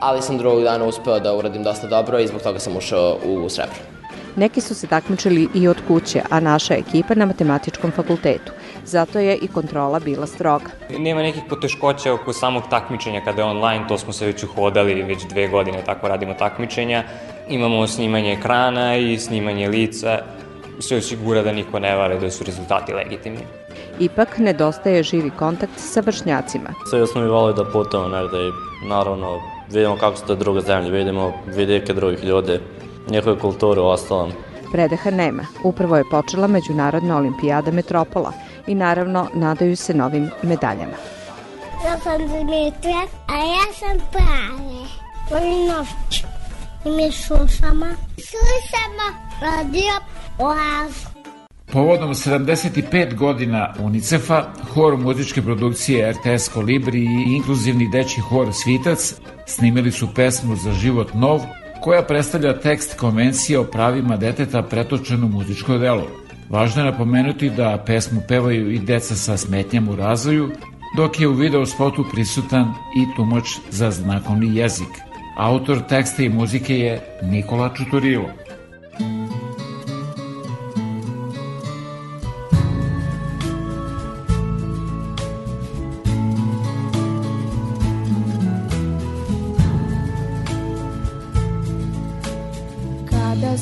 [0.00, 3.48] ali sam drugog dana uspeo da uradim dosta dobro i zbog toga sam ušao u
[3.48, 3.98] srebro.
[4.36, 8.52] Neki su se takmičili i od kuće, a naša ekipa na matematičkom fakultetu.
[8.84, 10.64] Zato je i kontrola bila stroga.
[10.98, 15.26] Nema nekih poteškoća oko samog takmičenja kada je online, to smo se već uhodali, već
[15.26, 17.04] dve godine tako radimo takmičenja.
[17.48, 20.18] Imamo snimanje ekrana i snimanje lica,
[20.78, 23.42] sve osigura da niko ne vare, da su rezultati legitimni.
[24.00, 26.70] Ipak nedostaje živi kontakt sa vršnjacima.
[26.90, 28.52] Sve smo mi volili da putamo negde i
[28.88, 29.40] naravno
[29.70, 32.60] vidimo kako su to druge zemlje, vidimo vidike drugih ljude,
[33.08, 34.32] njihove kulture u ostalom.
[34.72, 35.42] Predeha nema.
[35.64, 38.32] Upravo je počela Međunarodna olimpijada Metropola
[38.66, 40.96] i naravno nadaju se novim medaljama.
[41.84, 44.78] Ja sam Dimitra, a ja sam Prave.
[45.30, 46.24] Volim noć.
[46.84, 47.86] I mi slušamo.
[48.16, 49.06] Slušamo
[49.40, 49.92] radio
[50.38, 51.17] Oazu.
[51.72, 59.14] Povodom 75 godina UNICEF-a, hor muzičke produkcije RTS Kolibri i inkluzivni deči hor Svitac
[59.46, 61.40] snimili su pesmu Za život nov,
[61.82, 66.06] koja predstavlja tekst konvencije o pravima deteta pretočenu muzičko delo.
[66.50, 70.50] Važno je napomenuti da pesmu pevaju i deca sa smetnjama u razvoju,
[70.96, 72.64] dok je u video spotu prisutan
[72.96, 74.88] i tumač za znakovni jezik.
[75.36, 78.28] Autor teksta i muzike je Nikola Čuturilo.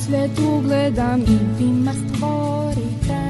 [0.06, 3.20] Svet ugledam i vi me stvorite.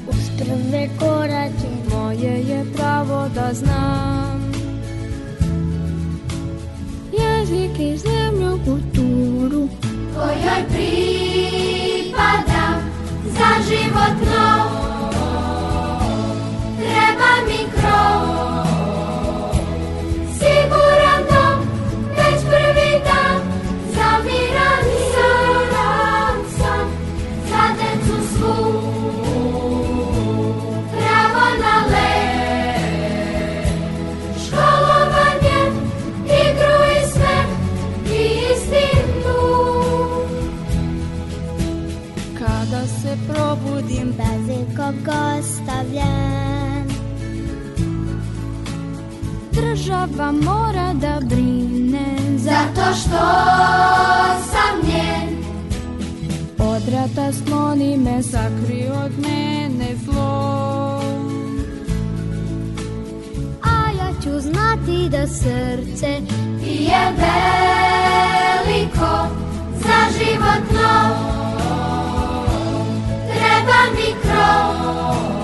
[0.09, 4.51] Uz prve korake Moje je pravo da znam.
[7.11, 9.67] Jezik i zemlju, kulturu
[10.15, 12.11] Kojoj pripadam
[13.25, 14.86] Za život nov
[42.39, 45.07] Kada se probudim Bez ikog
[45.39, 46.66] ostavljen
[49.61, 52.05] Država mora da brine
[52.37, 53.25] Zato što
[54.51, 55.37] sam njen
[56.57, 61.01] Od rata skloni me, sakri od mene zlo.
[63.63, 66.07] A ja ću znati da srce
[66.61, 69.27] je veliko
[69.73, 71.15] za život nov.
[73.27, 75.36] Treba mi krov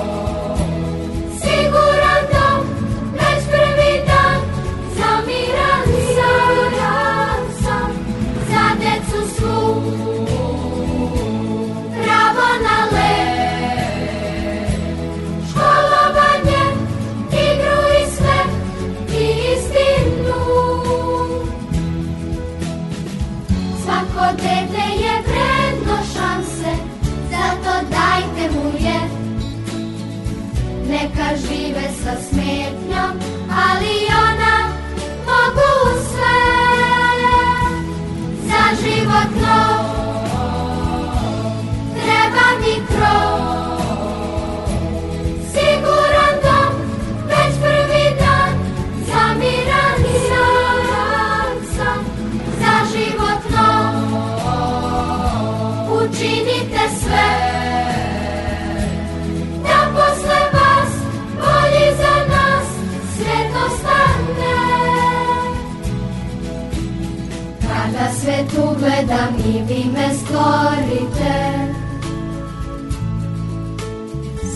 [68.83, 71.33] svet ugledam i vi me stvorite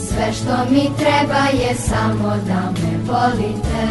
[0.08, 3.88] Sve što mi treba je samo da me volite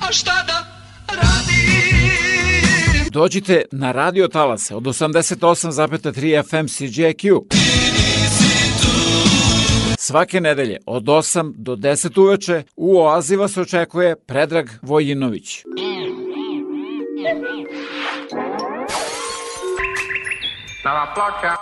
[0.00, 0.66] A šta da
[1.08, 1.50] radi?
[3.10, 7.81] Dođite na Radio Talase od 88,3 FM CJQ.
[10.04, 15.64] Svake nedelje od 8 do 10 uveče u Oazi vas očekuje Predrag Vojinović.
[20.84, 21.56] Nova ploča.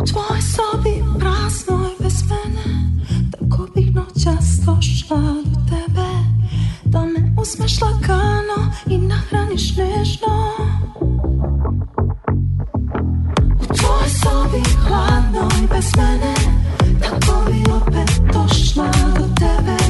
[0.00, 2.64] U tvojoj sobi praznoj bez mene
[3.32, 6.08] Tako bih noćas došla do tebe
[6.84, 10.38] Da me uzmeš lagano i nahraniš nežno
[13.76, 16.34] tvojoj sobi hladnoj bez mene
[17.00, 19.87] Tako bi opet došla do tebe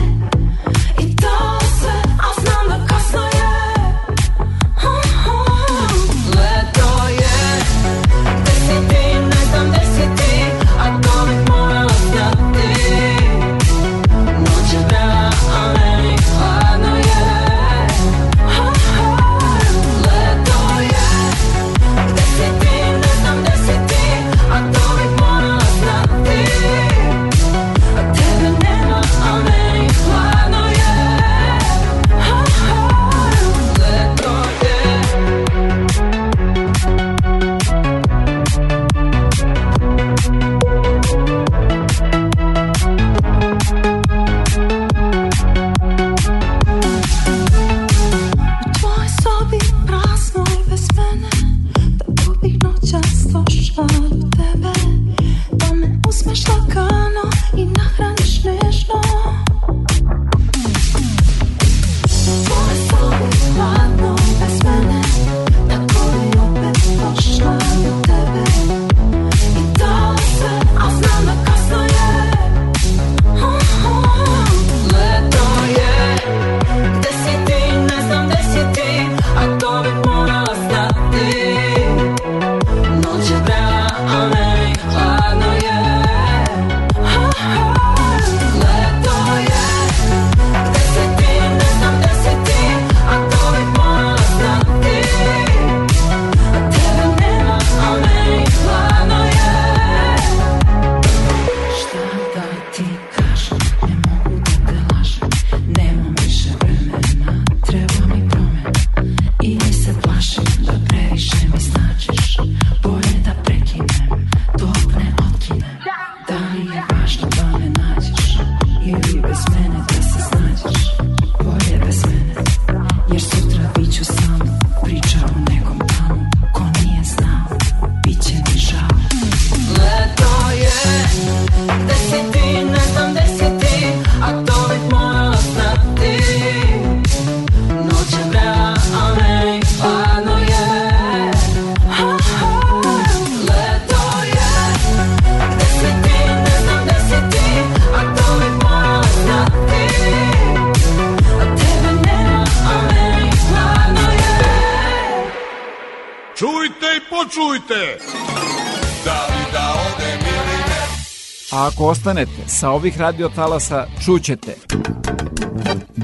[162.60, 164.54] sa ovih radiotalasa, čućete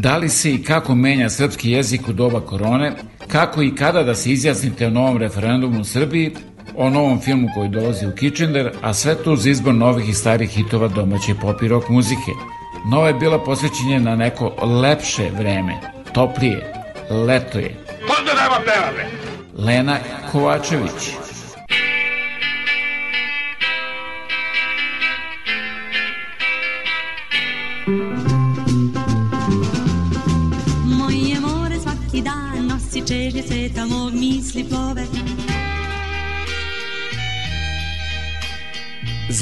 [0.04, 2.92] da li se i kako menja srpski jezik u doba korone,
[3.28, 6.30] kako i kada da se izjasnite o novom referendumu u Srbiji,
[6.76, 10.50] o novom filmu koji dolazi u Kitchener, a sve to uz izbor novih i starih
[10.50, 12.32] hitova domaće pop i rock muzike.
[12.90, 14.52] Nova je bila posvećenje na neko
[14.82, 15.74] lepše vreme,
[16.12, 16.72] toplije,
[17.10, 17.76] leto je.
[18.26, 19.10] Nema pevame!
[19.58, 19.98] Lena
[20.32, 21.23] Kovačević.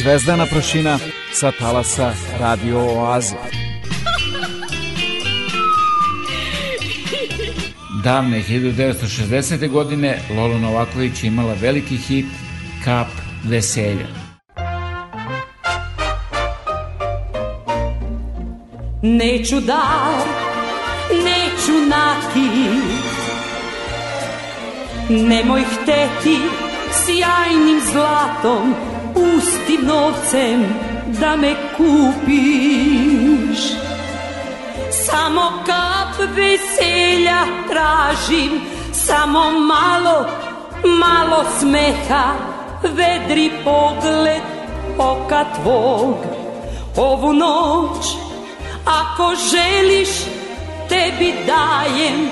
[0.03, 0.99] Zvezdana prašina
[1.33, 3.37] sa talasa Radio Oaze.
[8.05, 9.69] Davne 1960.
[9.69, 12.27] godine Lolo Novaković imala veliki hit
[12.85, 13.07] Kap
[13.45, 14.07] veselja.
[19.03, 20.27] Neću dar,
[21.11, 23.13] neću nakit
[25.09, 26.39] Nemoj hteti
[26.93, 28.92] sjajnim zlatom
[29.87, 30.65] novcem
[31.21, 33.61] da me kupiš.
[34.91, 38.61] Samo kap veselja tražim
[38.93, 40.27] Samo malo,
[40.83, 42.35] malo smeha.
[42.83, 44.43] Vedri pogled
[44.99, 46.17] oka tvog.
[46.97, 48.07] Ovu noć
[48.85, 50.09] ako želiš
[50.89, 52.31] tebi dajem.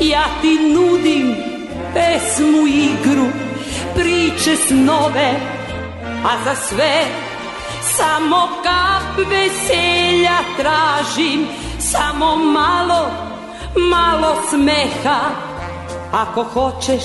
[0.00, 1.36] Ja ti nudim
[1.94, 3.26] pesmu igru
[3.94, 5.32] Priče snove
[6.24, 7.04] A za sve
[7.82, 11.46] samo kap veselja tražim
[11.78, 13.10] Samo malo,
[13.90, 15.20] malo smeha.
[16.12, 17.04] Ako hoćeš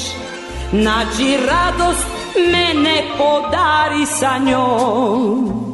[0.72, 2.08] nađi radost
[2.52, 5.67] Mene podari sa njom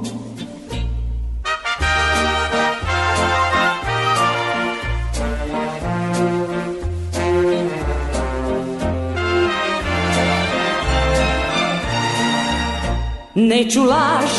[13.53, 14.31] Neću laž,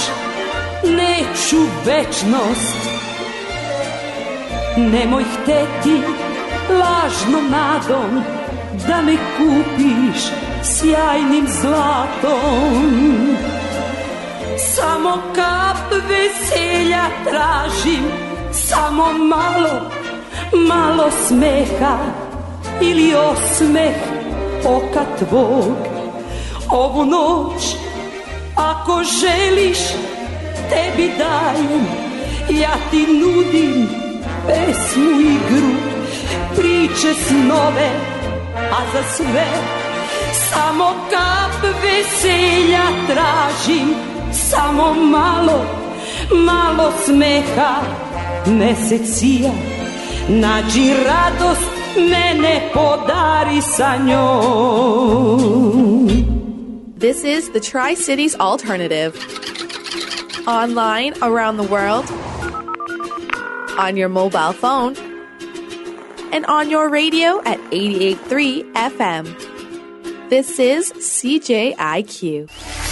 [0.83, 2.77] neću večnost.
[4.77, 6.03] Nemoj hteti
[6.71, 8.25] lažnom nadom
[8.89, 10.23] Da me kupiš
[10.63, 13.37] sjajnim zlatom.
[14.59, 18.05] Samo kap veselja tražim
[18.53, 19.91] Samo malo,
[20.69, 21.99] malo smeha
[22.81, 23.97] Ili osmeh
[24.65, 25.77] oka tvog.
[26.71, 27.84] Ovu noć
[28.57, 29.79] Ako želiš,
[30.71, 31.87] tebi dajem,
[32.61, 33.89] ja ti nudim
[34.47, 35.71] pesmu igru,
[36.57, 37.91] priče snove,
[38.57, 39.47] a za sve
[40.55, 43.95] samo kap veselja tražim,
[44.33, 45.65] samo malo,
[46.31, 47.75] malo smeha,
[48.47, 49.53] mesecija,
[50.29, 55.84] nađi radost, mene podari sa njom.
[57.05, 59.15] This is the Tri Cities Alternative.
[60.49, 62.07] Online around the world,
[63.79, 64.97] on your mobile phone,
[66.33, 70.31] and on your radio at 88.3 FM.
[70.31, 72.84] This is CJIQ.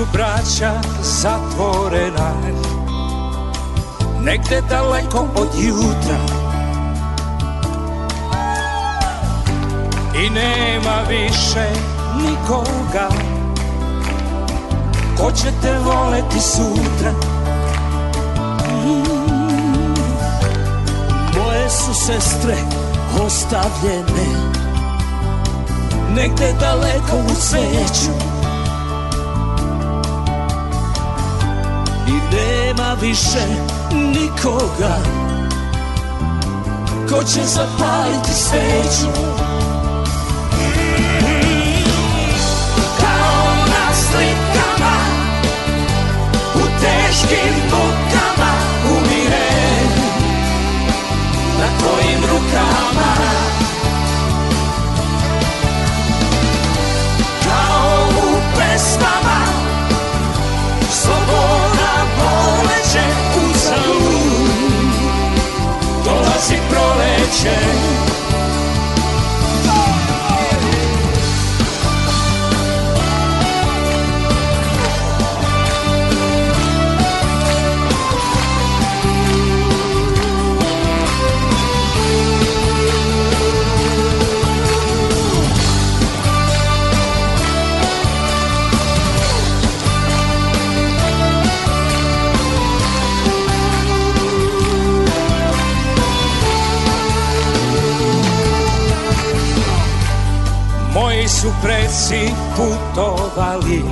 [0.00, 2.32] Su braća zatvorena.
[4.20, 6.18] Negde daleko od jutra.
[10.14, 11.66] I nema više
[12.16, 13.08] nikoga.
[15.16, 17.12] Ko će te voleti sutra.
[21.36, 22.56] Moje su sestre
[23.24, 24.26] ostavljene.
[26.14, 28.39] Negde daleko u sveću
[32.32, 33.46] nema više
[33.92, 34.96] nikoga
[37.10, 39.12] Ko će zapaliti sveću.
[43.00, 44.96] Kao na slikama
[46.54, 48.52] U teškim mukama
[48.90, 49.50] umire.
[51.58, 53.10] Na tvojim rukama
[62.92, 63.00] poleće
[63.36, 64.50] u zalud
[66.04, 68.09] Dolazi proleće
[101.40, 103.84] su preci putovali.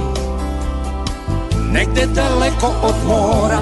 [1.72, 3.60] Negde daleko od mora.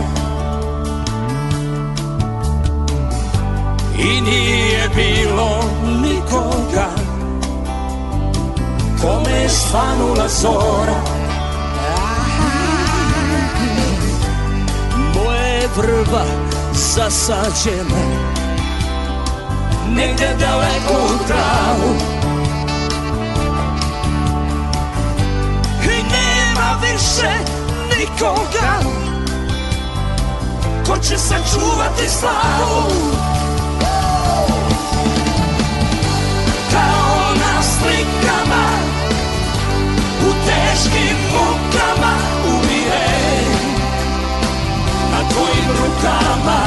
[3.99, 5.65] I nije bilo
[6.03, 6.89] nikoga
[9.01, 11.01] Kome je svanula zora.
[15.15, 16.25] Moje vrba
[16.73, 18.27] zasađene
[19.89, 22.16] Negde daleko u travu
[26.97, 27.31] više
[27.99, 28.81] nikoga.
[30.87, 32.93] Ko će sačuvati slavu?
[36.73, 38.67] Kao na slikama
[40.29, 42.17] U teškim mukama
[42.47, 43.41] umire
[45.13, 46.61] Na tvojim rukama.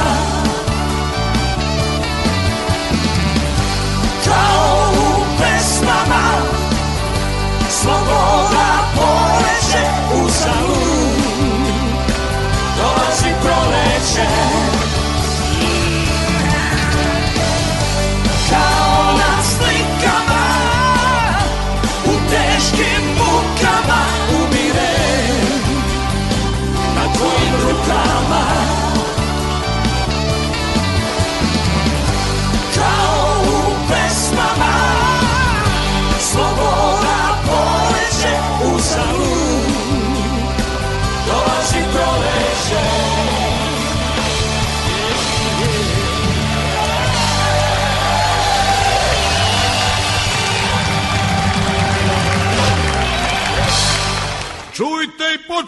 [4.24, 6.30] Kao u pesmama
[7.68, 8.89] Sloboda
[10.14, 10.90] u zalud
[12.76, 14.26] Dolazi proleće.
[18.50, 20.46] Kao na slikama
[22.06, 24.96] U teškim mukama umire
[26.96, 28.59] Na tvojim rukama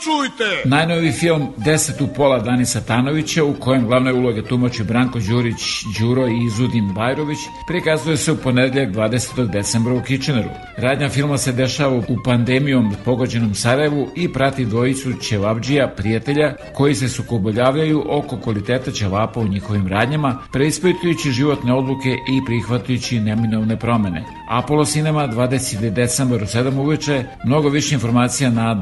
[0.05, 0.69] Čujte i počujte!
[0.69, 5.63] Najnoviji film Deset u pola Danisa Tanovića u kojem glavne uloge tumači Branko Đurić,
[6.01, 7.39] Đuro i Izudin Bajrović
[7.69, 9.51] prikazuje se u ponedeljak 20.
[9.51, 10.49] decembra u Kitcheneru.
[10.77, 17.09] Radnja filma se dešava u pandemijom pogođenom Sarajevu i prati dvojicu ćevabđija, prijatelja, koji se
[17.09, 24.25] sukoboljavljaju oko kvaliteta ćevapa u njihovim radnjama, preispitujući životne odluke i prihvatujući neminovne promene.
[24.49, 25.91] Apollo Cinema 20.
[25.91, 28.75] decembar u 7 uveče, mnogo više informacija na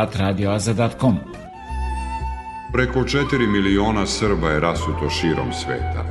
[0.00, 1.18] www.radioaza.com.
[2.72, 6.04] Preko 4 miliona Srba je rasuto širom sveta.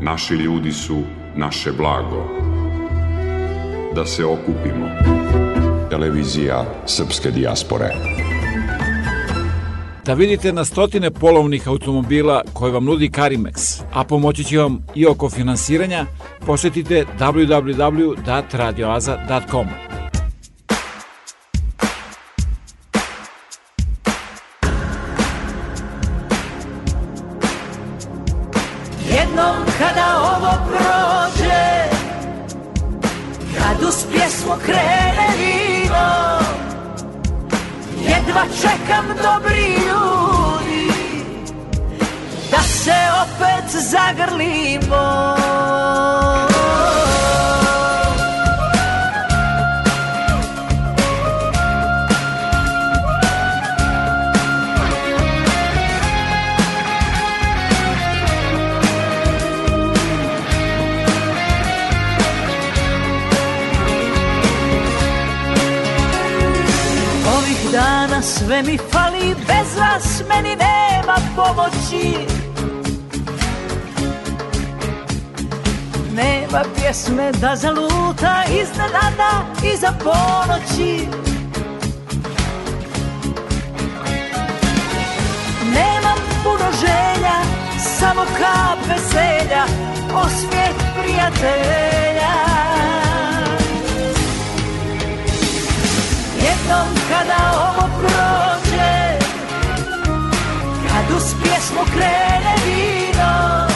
[0.00, 1.02] Naši ljudi su
[1.36, 2.28] naše blago.
[3.94, 4.86] Da se okupimo.
[5.90, 7.94] Televizija Srpske dijaspore.
[10.04, 15.06] Da vidite na stotine polovnih automobila koje vam nudi Karimex, a pomoći će vam i
[15.06, 16.06] oko finansiranja,
[16.46, 19.66] posetite www.radioaza.com.
[76.52, 81.06] Nema pjesme da zaluta iznenada iza ponoći.
[85.74, 87.36] Nemam puno želja,
[87.98, 89.64] samo kap veselja,
[90.14, 92.32] osmijeh prijatelja.
[96.36, 99.18] Jednom kada ovo prođe
[100.88, 103.66] Kad uz pjesmu krene vino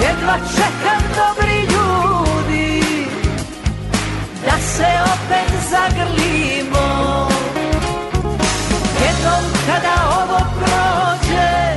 [0.00, 1.05] Jedva čekam
[4.76, 6.86] se opet zagrlimo.
[9.00, 11.76] Jednom kada ovo prođe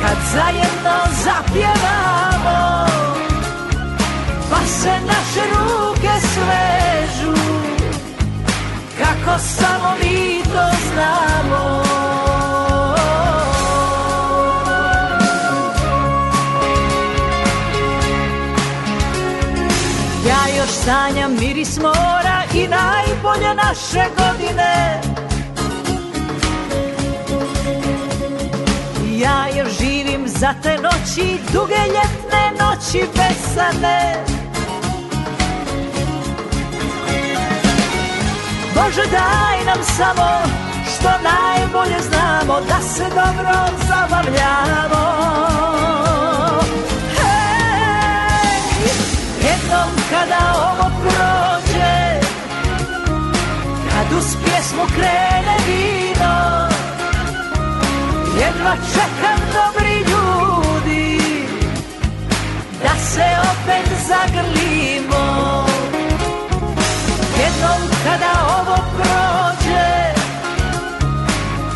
[0.00, 2.86] Kad zajedno zapjevamo
[4.50, 7.34] Pa se naše ruke svežu
[8.98, 11.86] Kako samo mi to znamo.
[20.86, 21.25] Sanjam
[21.66, 25.00] miris mora i najbolje naše godine.
[29.18, 34.24] Ja još živim za te noći, duge ljetne noći besane.
[38.74, 40.28] Bože daj nam samo
[40.86, 43.56] što najbolje znamo Da se dobro
[43.88, 45.06] zabavljamo.
[47.16, 48.88] Hej,
[49.42, 51.55] jednom kada ovo prođe
[54.18, 56.68] uz pjesmu krene vino.
[58.40, 61.20] Jedva čekam dobri ljudi
[62.82, 65.66] Da se opet zagrlimo.
[67.38, 70.14] Jednom kada ovo prođe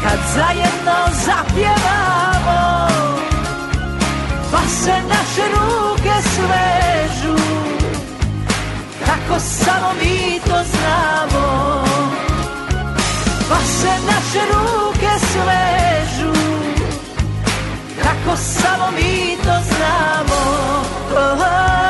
[0.03, 0.97] Kad zajedno
[1.27, 2.89] zapjevamo
[4.53, 7.37] Pa se naše ruke svežu
[9.07, 12.10] Kako samo mi to znamo
[13.51, 16.33] Pa se naše ruke svežu
[18.03, 20.41] Kako samo mi to znamo
[21.11, 21.90] oh, oh, oh.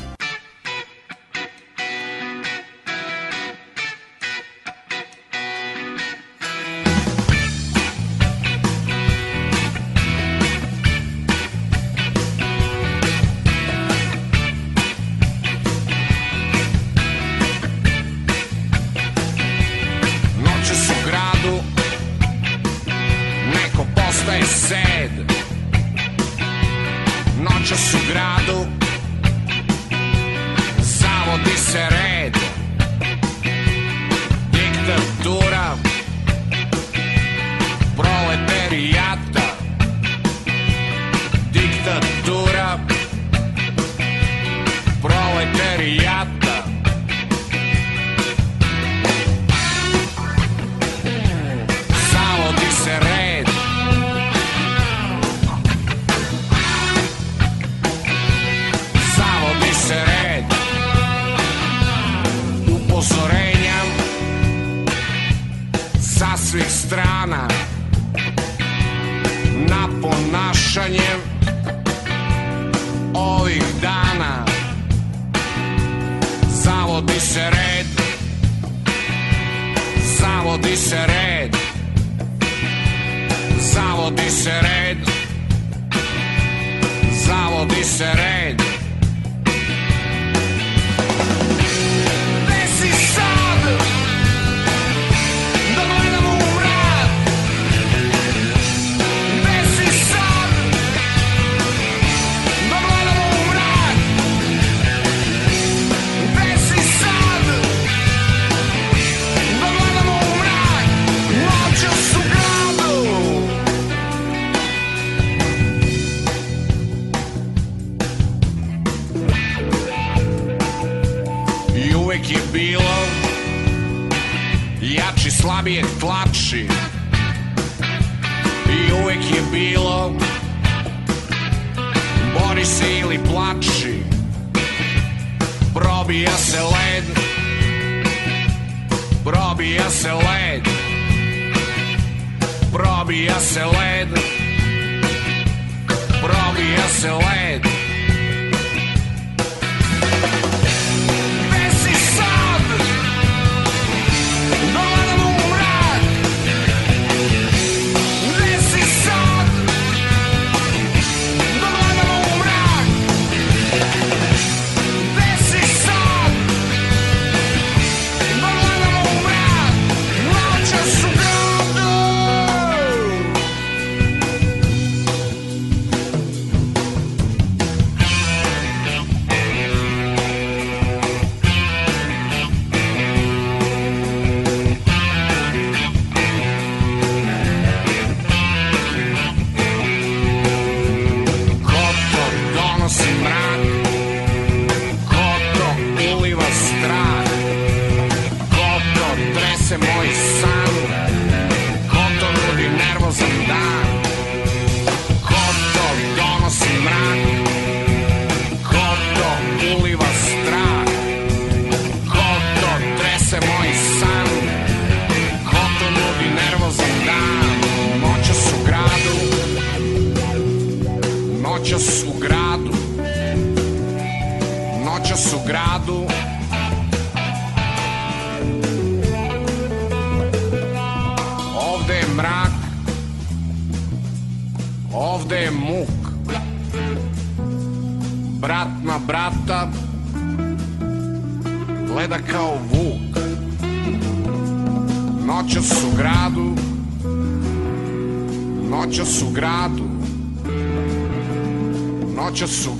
[252.61, 252.79] Noćas u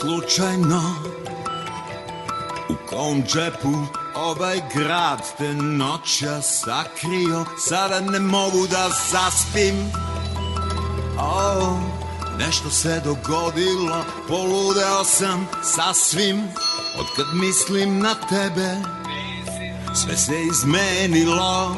[0.00, 0.94] slučajno
[2.68, 3.72] U kom džepu
[4.14, 9.92] ovaj grad te noća sakrio Sada ne mogu da zaspim.
[11.18, 11.78] Oh,
[12.38, 16.42] Nešto se dogodilo, poludeo sam sasvim
[16.98, 18.76] Od kad mislim na tebe,
[19.94, 21.76] sve se izmenilo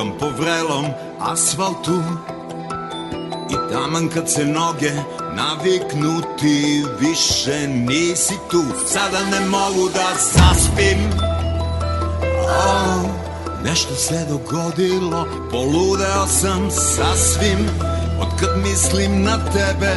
[0.00, 0.86] hodam po vrelom
[1.20, 2.02] asfaltu.
[3.50, 4.92] I taman kad se noge
[5.34, 8.62] naviknu ti više nisi tu.
[8.86, 10.98] Sada ne mogu da zaspim.
[12.44, 13.10] Oh,
[13.64, 17.68] Nešto se dogodilo, poludeo sam sasvim
[18.20, 19.94] Od kad mislim na tebe,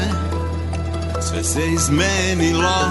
[1.22, 2.86] sve se izmenilo.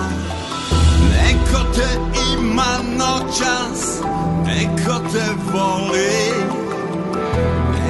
[1.11, 4.01] Neko te ima noćas,
[4.47, 6.62] neko te voli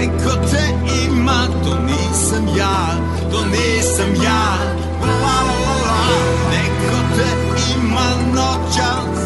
[0.03, 0.63] Neko te
[1.07, 2.99] ima, to nisam ja,
[3.31, 4.59] to nisam ja.
[5.01, 5.43] La, la,
[5.87, 6.03] la.
[6.51, 7.29] Neko te
[7.75, 9.21] ima noćas,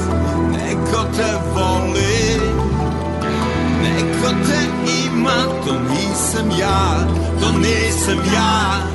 [0.52, 2.40] neko te voli.
[3.82, 4.60] Neko te
[5.04, 7.06] ima, to nisam ja,
[7.40, 8.86] to nisam ja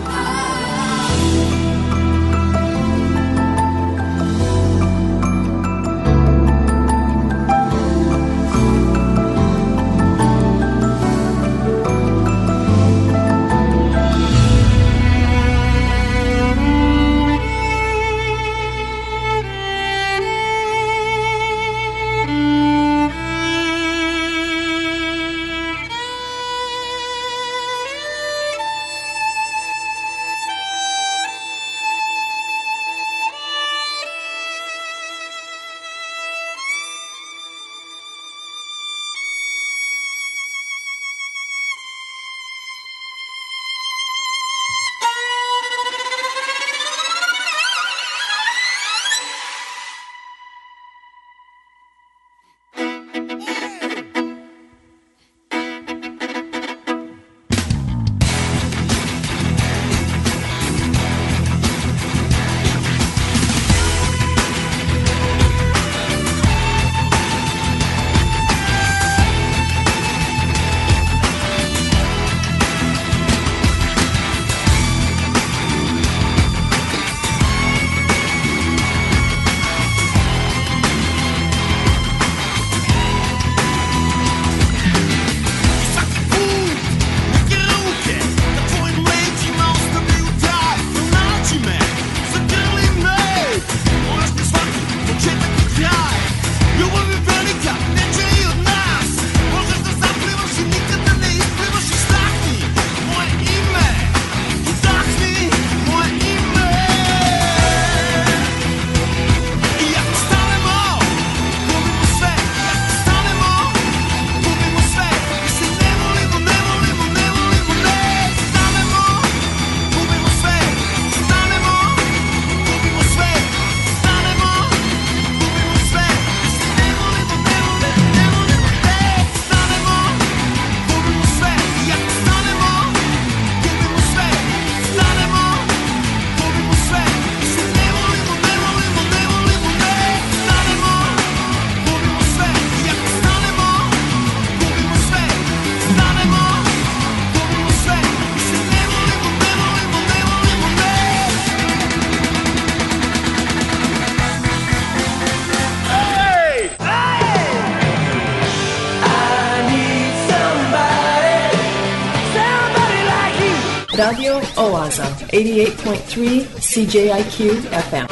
[165.42, 167.56] 88.3 CJIQ
[167.90, 168.06] FM.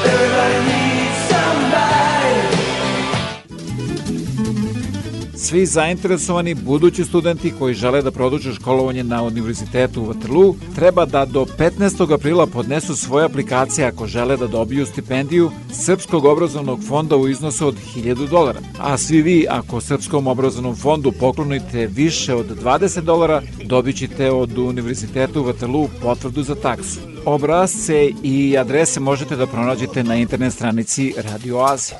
[5.37, 11.25] Svi zainteresovani budući studenti koji žele da produče školovanje na Univerzitetu u Waterloo treba da
[11.25, 12.13] do 15.
[12.13, 17.75] aprila podnesu svoje aplikacije ako žele da dobiju stipendiju Srpskog obrazovnog fonda u iznosu od
[17.95, 18.59] 1000 dolara.
[18.79, 24.57] A svi vi ako Srpskom obrazovnom fondu poklonite više od 20 dolara, dobit ćete od
[24.57, 27.08] Univerzitetu u Waterloo potvrdu za taksu.
[27.25, 31.93] Obrazce i adrese možete da pronađete na internet stranici Radio Oazi.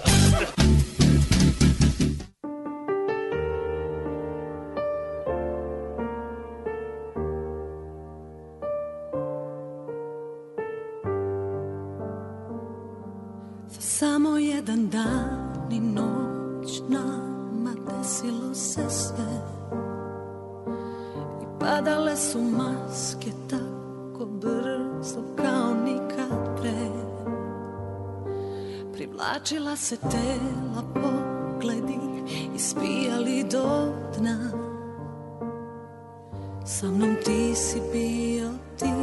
[29.90, 31.99] Se tela pogledi
[32.56, 34.52] i spijali do dna.
[36.66, 38.49] Sa mnom ti si bio
[38.80, 38.94] ti,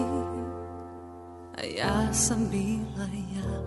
[1.57, 3.07] a ja sam bila
[3.37, 3.63] ja.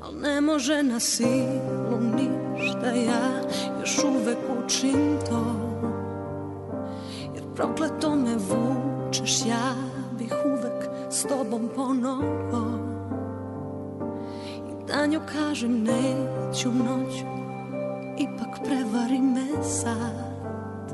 [0.00, 3.40] Al ne može na silu ništa Ja
[3.80, 5.44] još uvek učim to.
[7.34, 9.74] Jer prokleto me vučeš Ja
[10.18, 12.87] bih uvek s tobom ponovo
[14.88, 17.26] Danju kažem neću noću
[18.18, 20.92] Ipak prevari me sad.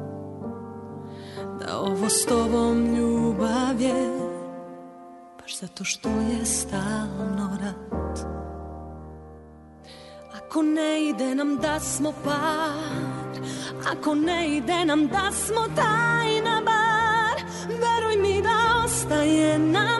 [1.61, 4.11] Da ovo s tobom ljubav je
[5.41, 8.19] Baš zato što je stalno rat.
[10.37, 13.45] Ako ne ide nam da smo par
[13.93, 19.94] Ako ne ide nam da smo tajna bar Veruj mi da ostaje nam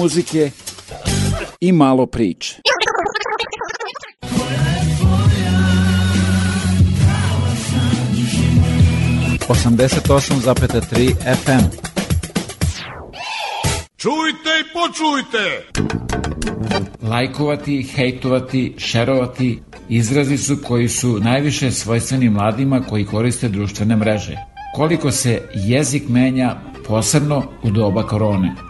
[0.00, 0.50] muzike
[1.60, 2.60] i malo priče.
[9.48, 11.64] Osamdeset osam zapeta tri FM.
[13.96, 15.70] Čujte i počujte!
[17.02, 24.36] Lajkovati, hejtovati, šerovati izrazi su koji su najviše svojstveni mladima koji koriste društvene mreže.
[24.74, 26.56] Koliko se jezik menja
[26.86, 28.69] posebno u doba korone.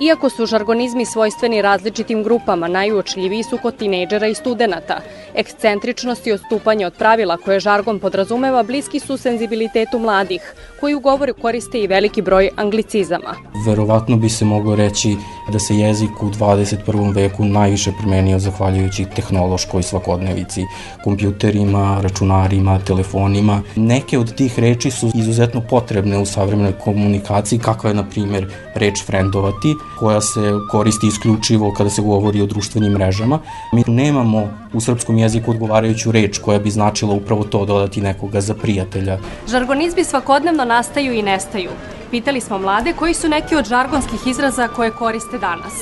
[0.00, 5.00] Iako su žargonizmi svojstveni različitim grupama, najuočljiviji su kod tinejdžera i studenta.
[5.34, 10.54] Ekscentričnost i odstupanje od pravila koje žargon podrazumeva bliski su senzibilitetu mladih,
[10.84, 13.34] koji u govoru koriste i veliki broj anglicizama.
[13.66, 15.16] Verovatno bi se moglo reći
[15.52, 17.14] da se jezik u 21.
[17.14, 20.64] veku najviše promenio zahvaljujući tehnološkoj svakodnevici,
[21.04, 23.62] kompjuterima, računarima, telefonima.
[23.76, 29.04] Neke od tih reči su izuzetno potrebne u savremenoj komunikaciji, kakva je, na primjer, reč
[29.06, 30.40] frendovati, koja se
[30.70, 33.38] koristi isključivo kada se govori o društvenim mrežama.
[33.72, 38.54] Mi nemamo u srpskom jeziku odgovarajuću reč koja bi značila upravo to dodati nekoga za
[38.54, 39.18] prijatelja.
[39.48, 41.70] Žargonizmi svakodnevno nastaju i nestaju.
[42.10, 45.74] Pitali smo mlade koji su neki od žargonskih izraza koje koriste danas.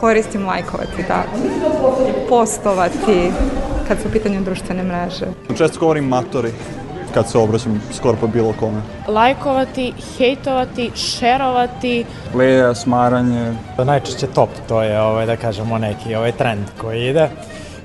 [0.00, 1.22] Koristim lajkovati, da.
[2.28, 3.30] Postovati,
[3.88, 5.26] kad su u pitanju društvene mreže.
[5.58, 6.52] Često govorim matori
[7.14, 8.80] kad se obraćam skoro pa bilo kome.
[9.08, 12.04] Lajkovati, hejtovati, šerovati.
[12.34, 13.52] Leja, smaranje.
[13.84, 17.28] Najčešće top, to je ovaj, da kažemo neki ovaj trend koji ide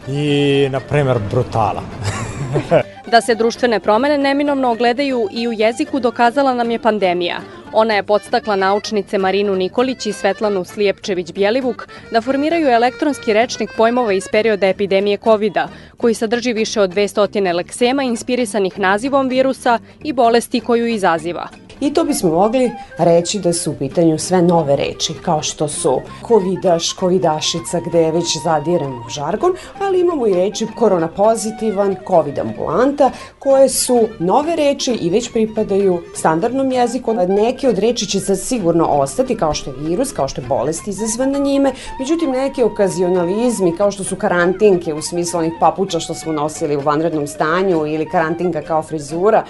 [0.07, 1.81] i na primer brutala.
[3.13, 7.37] Da se društvene promene neminovno ogledaju i u jeziku dokazala nam je pandemija.
[7.73, 14.23] Ona je podstakla naučnice Marinu Nikolić i Svetlanu Slijepčević-Bjelivuk da formiraju elektronski rečnik pojmova iz
[14.31, 15.53] perioda epidemije covid
[15.97, 21.47] koji sadrži više od 200 leksema inspirisanih nazivom virusa i bolesti koju izaziva.
[21.83, 26.01] I to bismo mogli reći da su u pitanju sve nove reči, kao što su
[26.27, 33.11] covidaš, covidašica, gde već zadiren u žargon, ali imamo i reči korona pozitivan, covid ambulanta,
[33.43, 37.13] koje su nove reči i već pripadaju standardnom jeziku.
[37.13, 40.87] Neke od reči će sad sigurno ostati, kao što je virus, kao što je bolest
[40.87, 46.33] izazvana njime, međutim neke okazionalizmi, kao što su karantinke u smislu onih papuča što smo
[46.33, 49.43] nosili u vanrednom stanju ili karantinka kao frizura,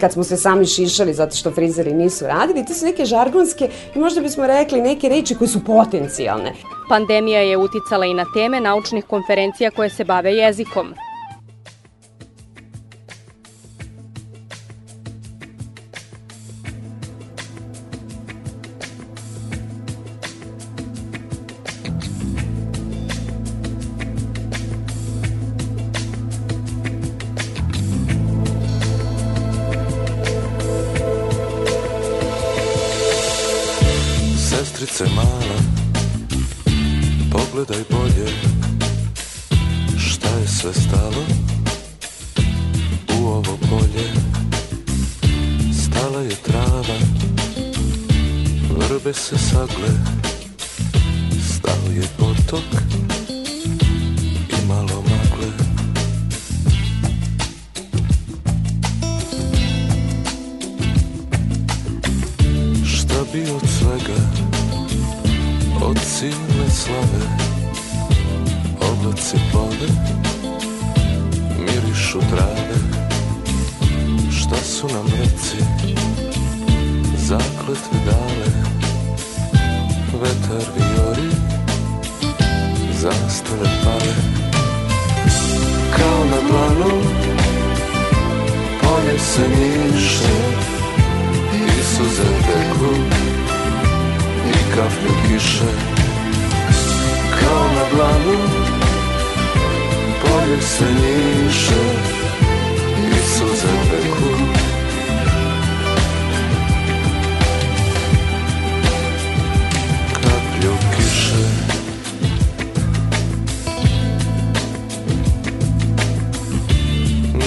[0.00, 2.64] kad smo se sami šišali zato što frizer televizori nisu radili.
[2.66, 6.52] To su neke žargonske i možda bismo rekli neke reči koje su potencijalne.
[6.88, 10.94] Pandemija je uticala i na teme naučnih konferencija koje se bave jezikom.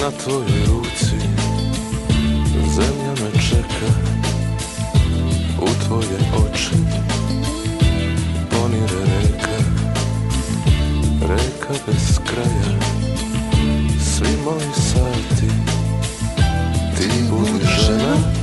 [0.04, 1.16] Na tvojoj ruci.
[2.74, 3.90] Zemlja me čeka
[5.60, 6.76] u tvoje oči.
[8.50, 9.56] Ponire reka
[11.20, 12.78] reka bez kraja.
[14.00, 15.48] Svi moji sati
[16.96, 18.33] ti budi žena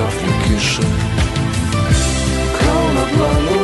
[0.00, 0.82] kaflju kiše.
[2.58, 3.60] Kao na dlanu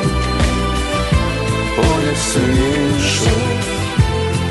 [1.77, 3.31] Polje se njiše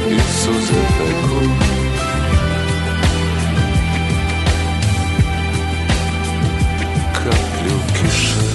[0.10, 1.40] I suze teku
[7.14, 8.55] Kaplju kiše.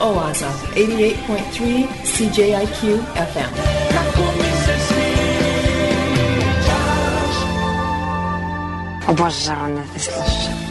[0.00, 3.52] Oaza, 88.3 CJIQ FM.
[9.16, 9.24] Da
[9.94, 10.70] te slušam.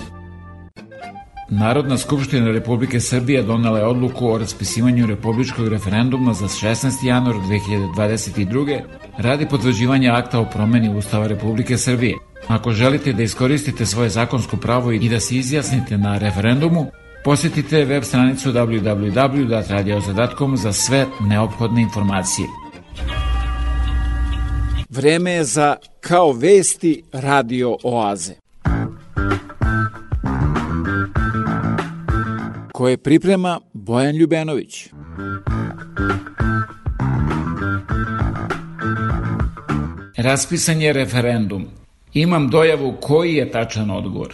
[1.50, 7.06] Narodna skupština Republike Srbije donala je odluku o raspisivanju republičkog referenduma za 16.
[7.06, 8.82] januar 2022.
[9.18, 12.16] radi potvrđivanja akta o promeni Ustava Republike Srbije.
[12.48, 16.92] Ako želite da iskoristite svoje zakonsko pravo i da se izjasnite na referendumu,
[17.24, 22.48] posjetite web stranicu www.radioza.com za sve neophodne informacije.
[24.90, 28.34] Vreme je za Kao vesti radio oaze.
[32.80, 34.90] koje priprema Bojan Ljubenović.
[40.18, 41.66] Raspisan je referendum.
[42.14, 44.34] Imam dojavu koji je tačan odgovor.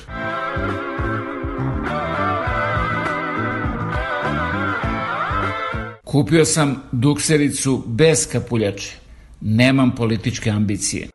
[6.15, 8.95] Kupio sam duksericu bez kapuljače.
[9.41, 11.07] Nemam političke ambicije.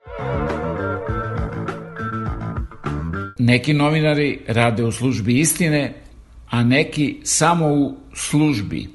[3.38, 5.94] Neki novinari rade u službi istine,
[6.50, 8.88] a neki samo u službi.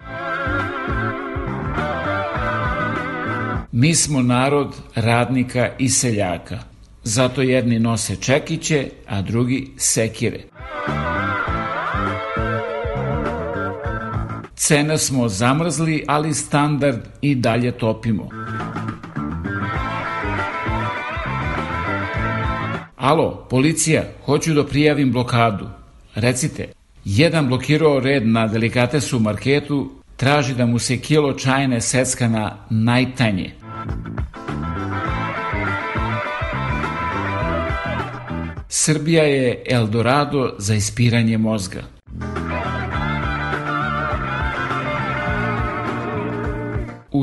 [3.72, 6.60] Mi smo narod radnika i seljaka.
[7.04, 10.44] Zato jedni nose čekiće, a drugi sekire.
[14.68, 18.30] Cene smo zamrzli, ali standard i dalje topimo.
[22.96, 25.68] Alo, policija, hoću da prijavim blokadu.
[26.16, 26.68] Recite,
[27.04, 33.52] jedan blokirao red na delikatesu marketu, traži da mu se kilo čajne secka na najtanje.
[38.70, 41.95] Srbija je Eldorado za ispiranje mozga.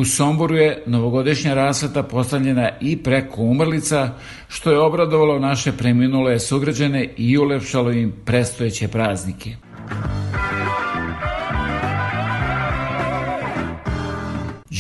[0.03, 4.11] U Somboru je novogodišnja rasveta postavljena i preko umrlica,
[4.49, 9.51] što je obradovalo naše preminule sugrađane i ulepšalo im prestojeće praznike.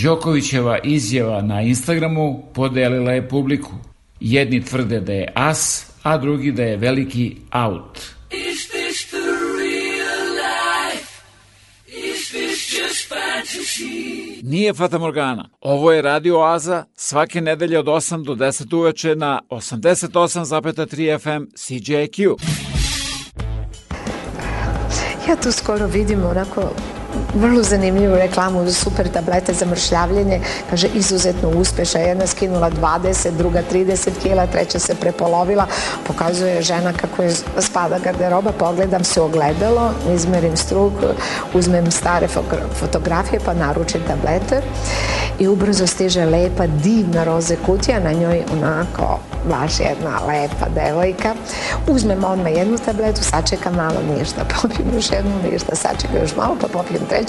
[0.02, 3.72] Đokovićeva izjava na Instagramu podelila je publiku.
[4.20, 7.98] Jedni tvrde da je as, a drugi da je veliki out.
[8.30, 9.26] Is this the
[9.58, 11.22] real life?
[11.86, 14.31] Is this just fantasy?
[14.42, 15.48] Nije Fata Morgana.
[15.60, 22.36] Ovo je Radio Oaza svake nedelje od 8 do 10 uveče na 88,3 FM CJQ.
[25.28, 26.74] Ja tu skoro vidim onako
[27.34, 30.40] vrlo zanimljivu reklamu super tablete za mršljavljenje.
[30.70, 32.00] Kaže, izuzetno uspešna.
[32.00, 35.66] Jedna skinula 20, druga 30 kila, treća se prepolovila.
[36.06, 38.52] Pokazuje žena kako je spada garderoba.
[38.52, 40.92] Pogledam se ogledalo, izmerim struk,
[41.54, 42.28] uzmem stare
[42.80, 44.62] fotografije pa naručim tablete
[45.38, 49.18] i ubrzo stiže lepa, divna roze kutija, na njoj onako
[49.48, 51.34] baš jedna lepa devojka.
[51.88, 56.68] Uzmem odmah jednu tabletu, sačekam malo ništa, popijem još jednu ništa, sačekam još malo pa
[56.68, 57.21] popijem treću,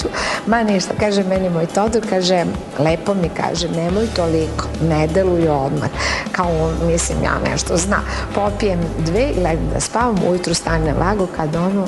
[0.48, 0.94] ma ništa.
[0.99, 2.45] Kaže meni moj Todor, kaže,
[2.80, 5.90] lepo mi kaže, nemoj toliko, ne deluju odmah.
[6.32, 7.99] Kao, mislim, ja nešto zna.
[8.36, 11.88] Popijem dve i legnem da spavam, ujutru stane vagu kad ono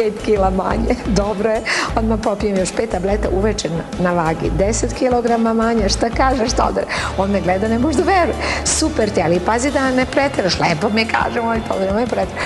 [0.00, 1.62] 5 kila manje, dobro je,
[1.96, 3.68] odmah popijem još pet tableta uveče
[3.98, 6.84] na vagi, 10 kg manje, šta kažeš, odre?
[7.18, 11.04] On me gleda, ne možda veruje, super ti, ali pazi da ne pretiraš, lepo mi
[11.04, 12.40] kaže moj to, nemoj pretiraš.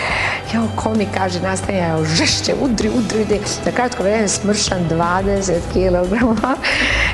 [0.54, 5.52] Ja, ko mi kaže, nastaje, ja, žešće, udri, udri, udri, za kratko vreme smršan 20
[5.72, 6.14] kg.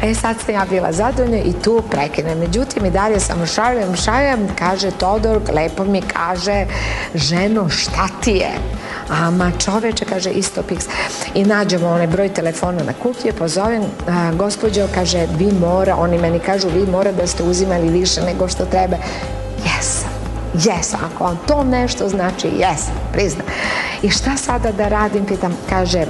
[0.02, 2.34] E, sad sam ja bila zadovoljna i tu prekine.
[2.34, 6.66] Međutim, i dalje sam šaljem, šaljem, kaže Todor, lepo mi kaže,
[7.14, 8.50] ženo, šta ti je?
[9.08, 10.84] Ama čoveče, kaže isto piks.
[11.34, 16.38] I nađemo onaj broj telefona na kutlje, pozovem, a, gospođo, kaže, vi mora, oni meni
[16.38, 18.96] kažu, vi mora da ste uzimali više nego što treba.
[19.64, 20.10] Jesam.
[20.54, 22.80] Jes, ako vam to nešto znači, jes,
[23.12, 23.42] prizna.
[24.02, 26.06] I šta sada da radim, pitam, kaže,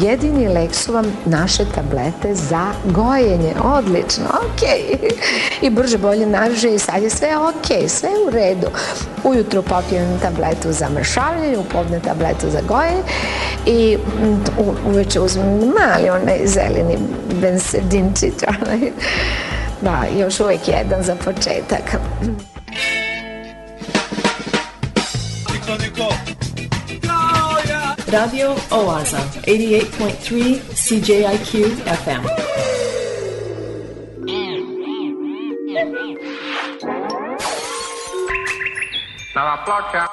[0.00, 3.54] jedini lek su vam naše tablete za gojenje.
[3.64, 4.62] Odlično, ok.
[5.62, 8.66] I brže bolje naže i sad je sve ok, sve u redu.
[9.24, 13.02] Ujutru popijem tabletu za mršavljanje, upodne tabletu za gojenje
[13.66, 14.44] i mm,
[14.86, 16.98] uveče uzmem mali onaj zeleni
[17.40, 18.34] bensedinčić.
[19.82, 21.82] Da, još uvek jedan za početak.
[25.52, 26.51] Niko, niko.
[28.12, 29.16] Radio Oaza,
[29.46, 31.50] 88.3 CJIQ
[32.04, 32.22] FM.
[39.34, 40.06] Nova ploča.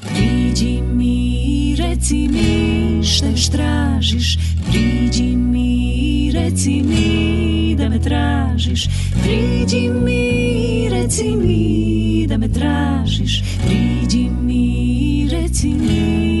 [0.00, 4.36] Priđi mi, reci mi šta još tražiš,
[4.70, 8.88] priđi Priđi mi, reci mi da me tražiš
[9.22, 16.31] Priđi mi, reci mi da me tražiš Priđi mi, reci mi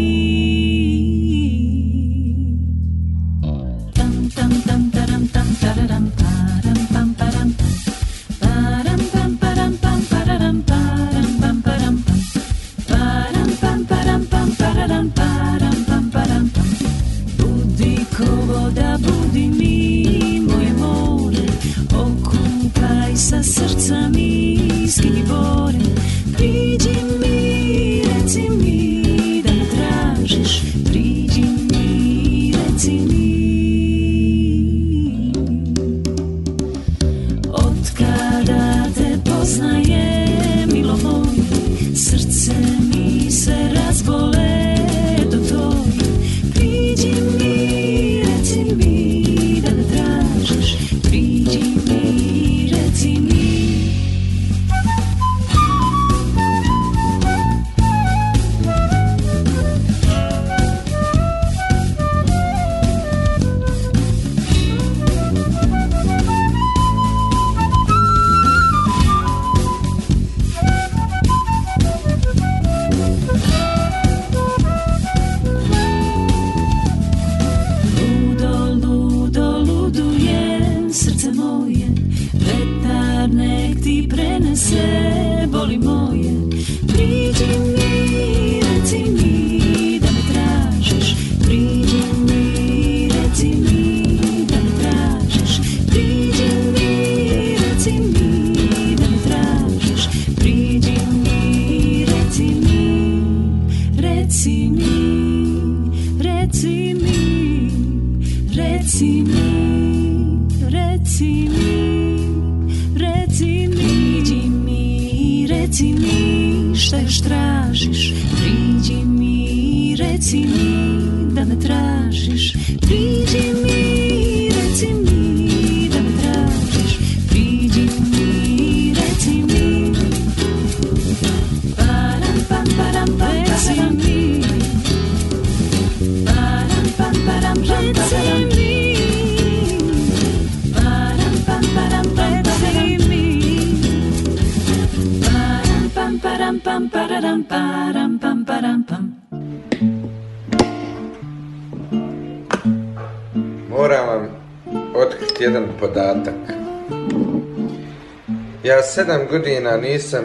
[159.02, 160.24] sedam godina nisam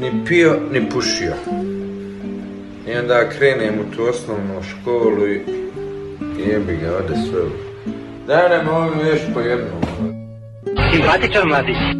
[0.00, 1.32] ni pio, ni pušio.
[2.88, 5.40] I onda krenem u tu osnovnu školu i
[6.46, 7.42] jebi ga, ode sve.
[8.26, 9.80] Daj nam ovim još po jednom.
[10.92, 11.99] Simpatičan mladić.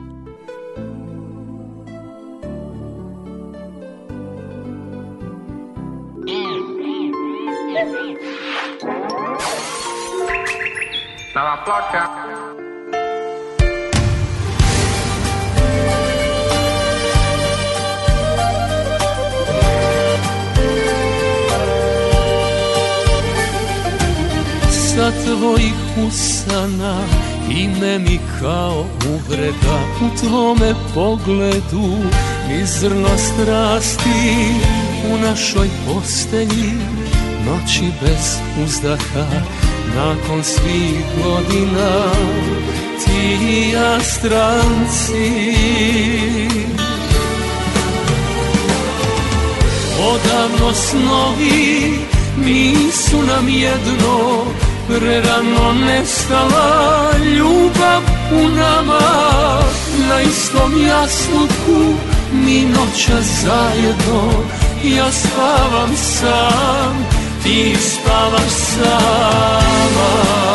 [11.35, 12.03] Nova ploča.
[24.71, 25.73] Sa tvojih
[26.07, 26.95] usana
[27.49, 31.97] ime mi kao uvreda U tvome pogledu
[32.47, 34.09] mi zrno strasti
[35.13, 37.00] U našoj postelji
[37.45, 39.25] noći bez uzdaha
[39.95, 42.03] Nakon svih godina
[43.05, 45.55] ti i ja stranci.
[49.99, 51.99] Odavno snovi
[52.45, 54.45] nisu nam jedno
[54.87, 58.01] Prerano nestala ljubav
[58.31, 59.01] u nama.
[60.09, 61.95] Na istom jasluku
[62.33, 64.31] mi noća zajedno
[64.83, 67.05] Ja spavam sam,
[67.43, 70.50] ti spavaš sama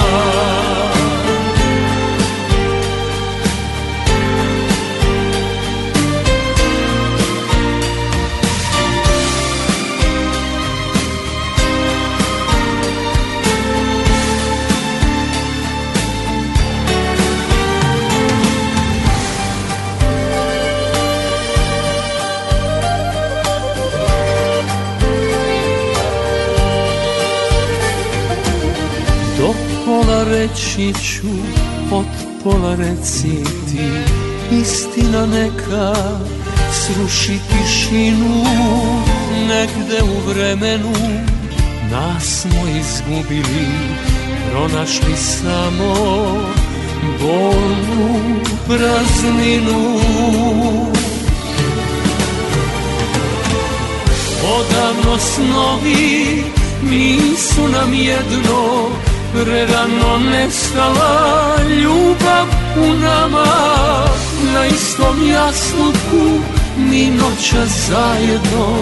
[30.30, 31.28] reći ću
[31.92, 32.06] od
[32.44, 33.88] pola reci ti.
[34.60, 35.94] Istina neka
[36.72, 38.44] sruši tišinu
[39.48, 40.92] Negde u vremenu
[41.90, 43.66] nas smo izgubili.
[44.50, 45.94] Pronašli samo
[47.20, 50.00] bolnu prazninu.
[54.58, 56.42] Odavno snovi
[56.82, 58.88] nisu nam jedno
[59.32, 62.46] Prerano nestala ljubav
[62.76, 63.46] u nama.
[64.54, 66.40] Na istom jasluku
[66.76, 68.76] mi noća zajedno.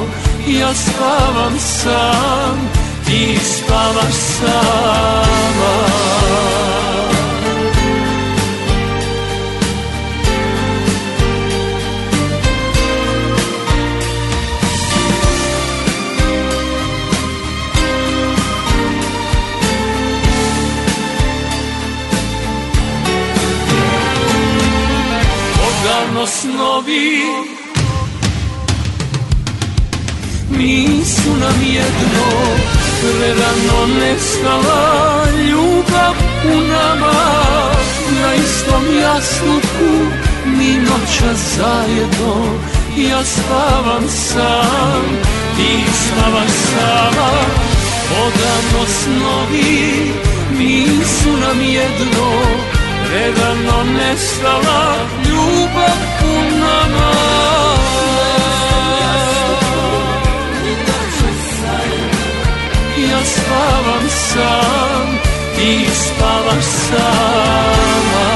[0.46, 2.70] Ja spavam sam,
[3.06, 5.84] ti spavaš sama
[26.24, 27.22] Odavno snovi
[30.50, 32.26] nisu nam jedno
[33.00, 36.14] Prerano nestala ljubav
[36.44, 37.12] u nama.
[38.22, 39.92] Na istom jasluku
[40.46, 42.58] mi noća zajedno.
[42.96, 45.02] Ja spavam sam,
[45.56, 47.30] ti spavaš sama.
[48.26, 50.12] Odavno snovi
[50.58, 52.83] nisu nam jedno
[53.14, 54.96] Predano nestala
[55.26, 57.12] ljubav u nama
[63.10, 65.18] Ja spavam sam,
[65.56, 68.26] ti spavaš sama.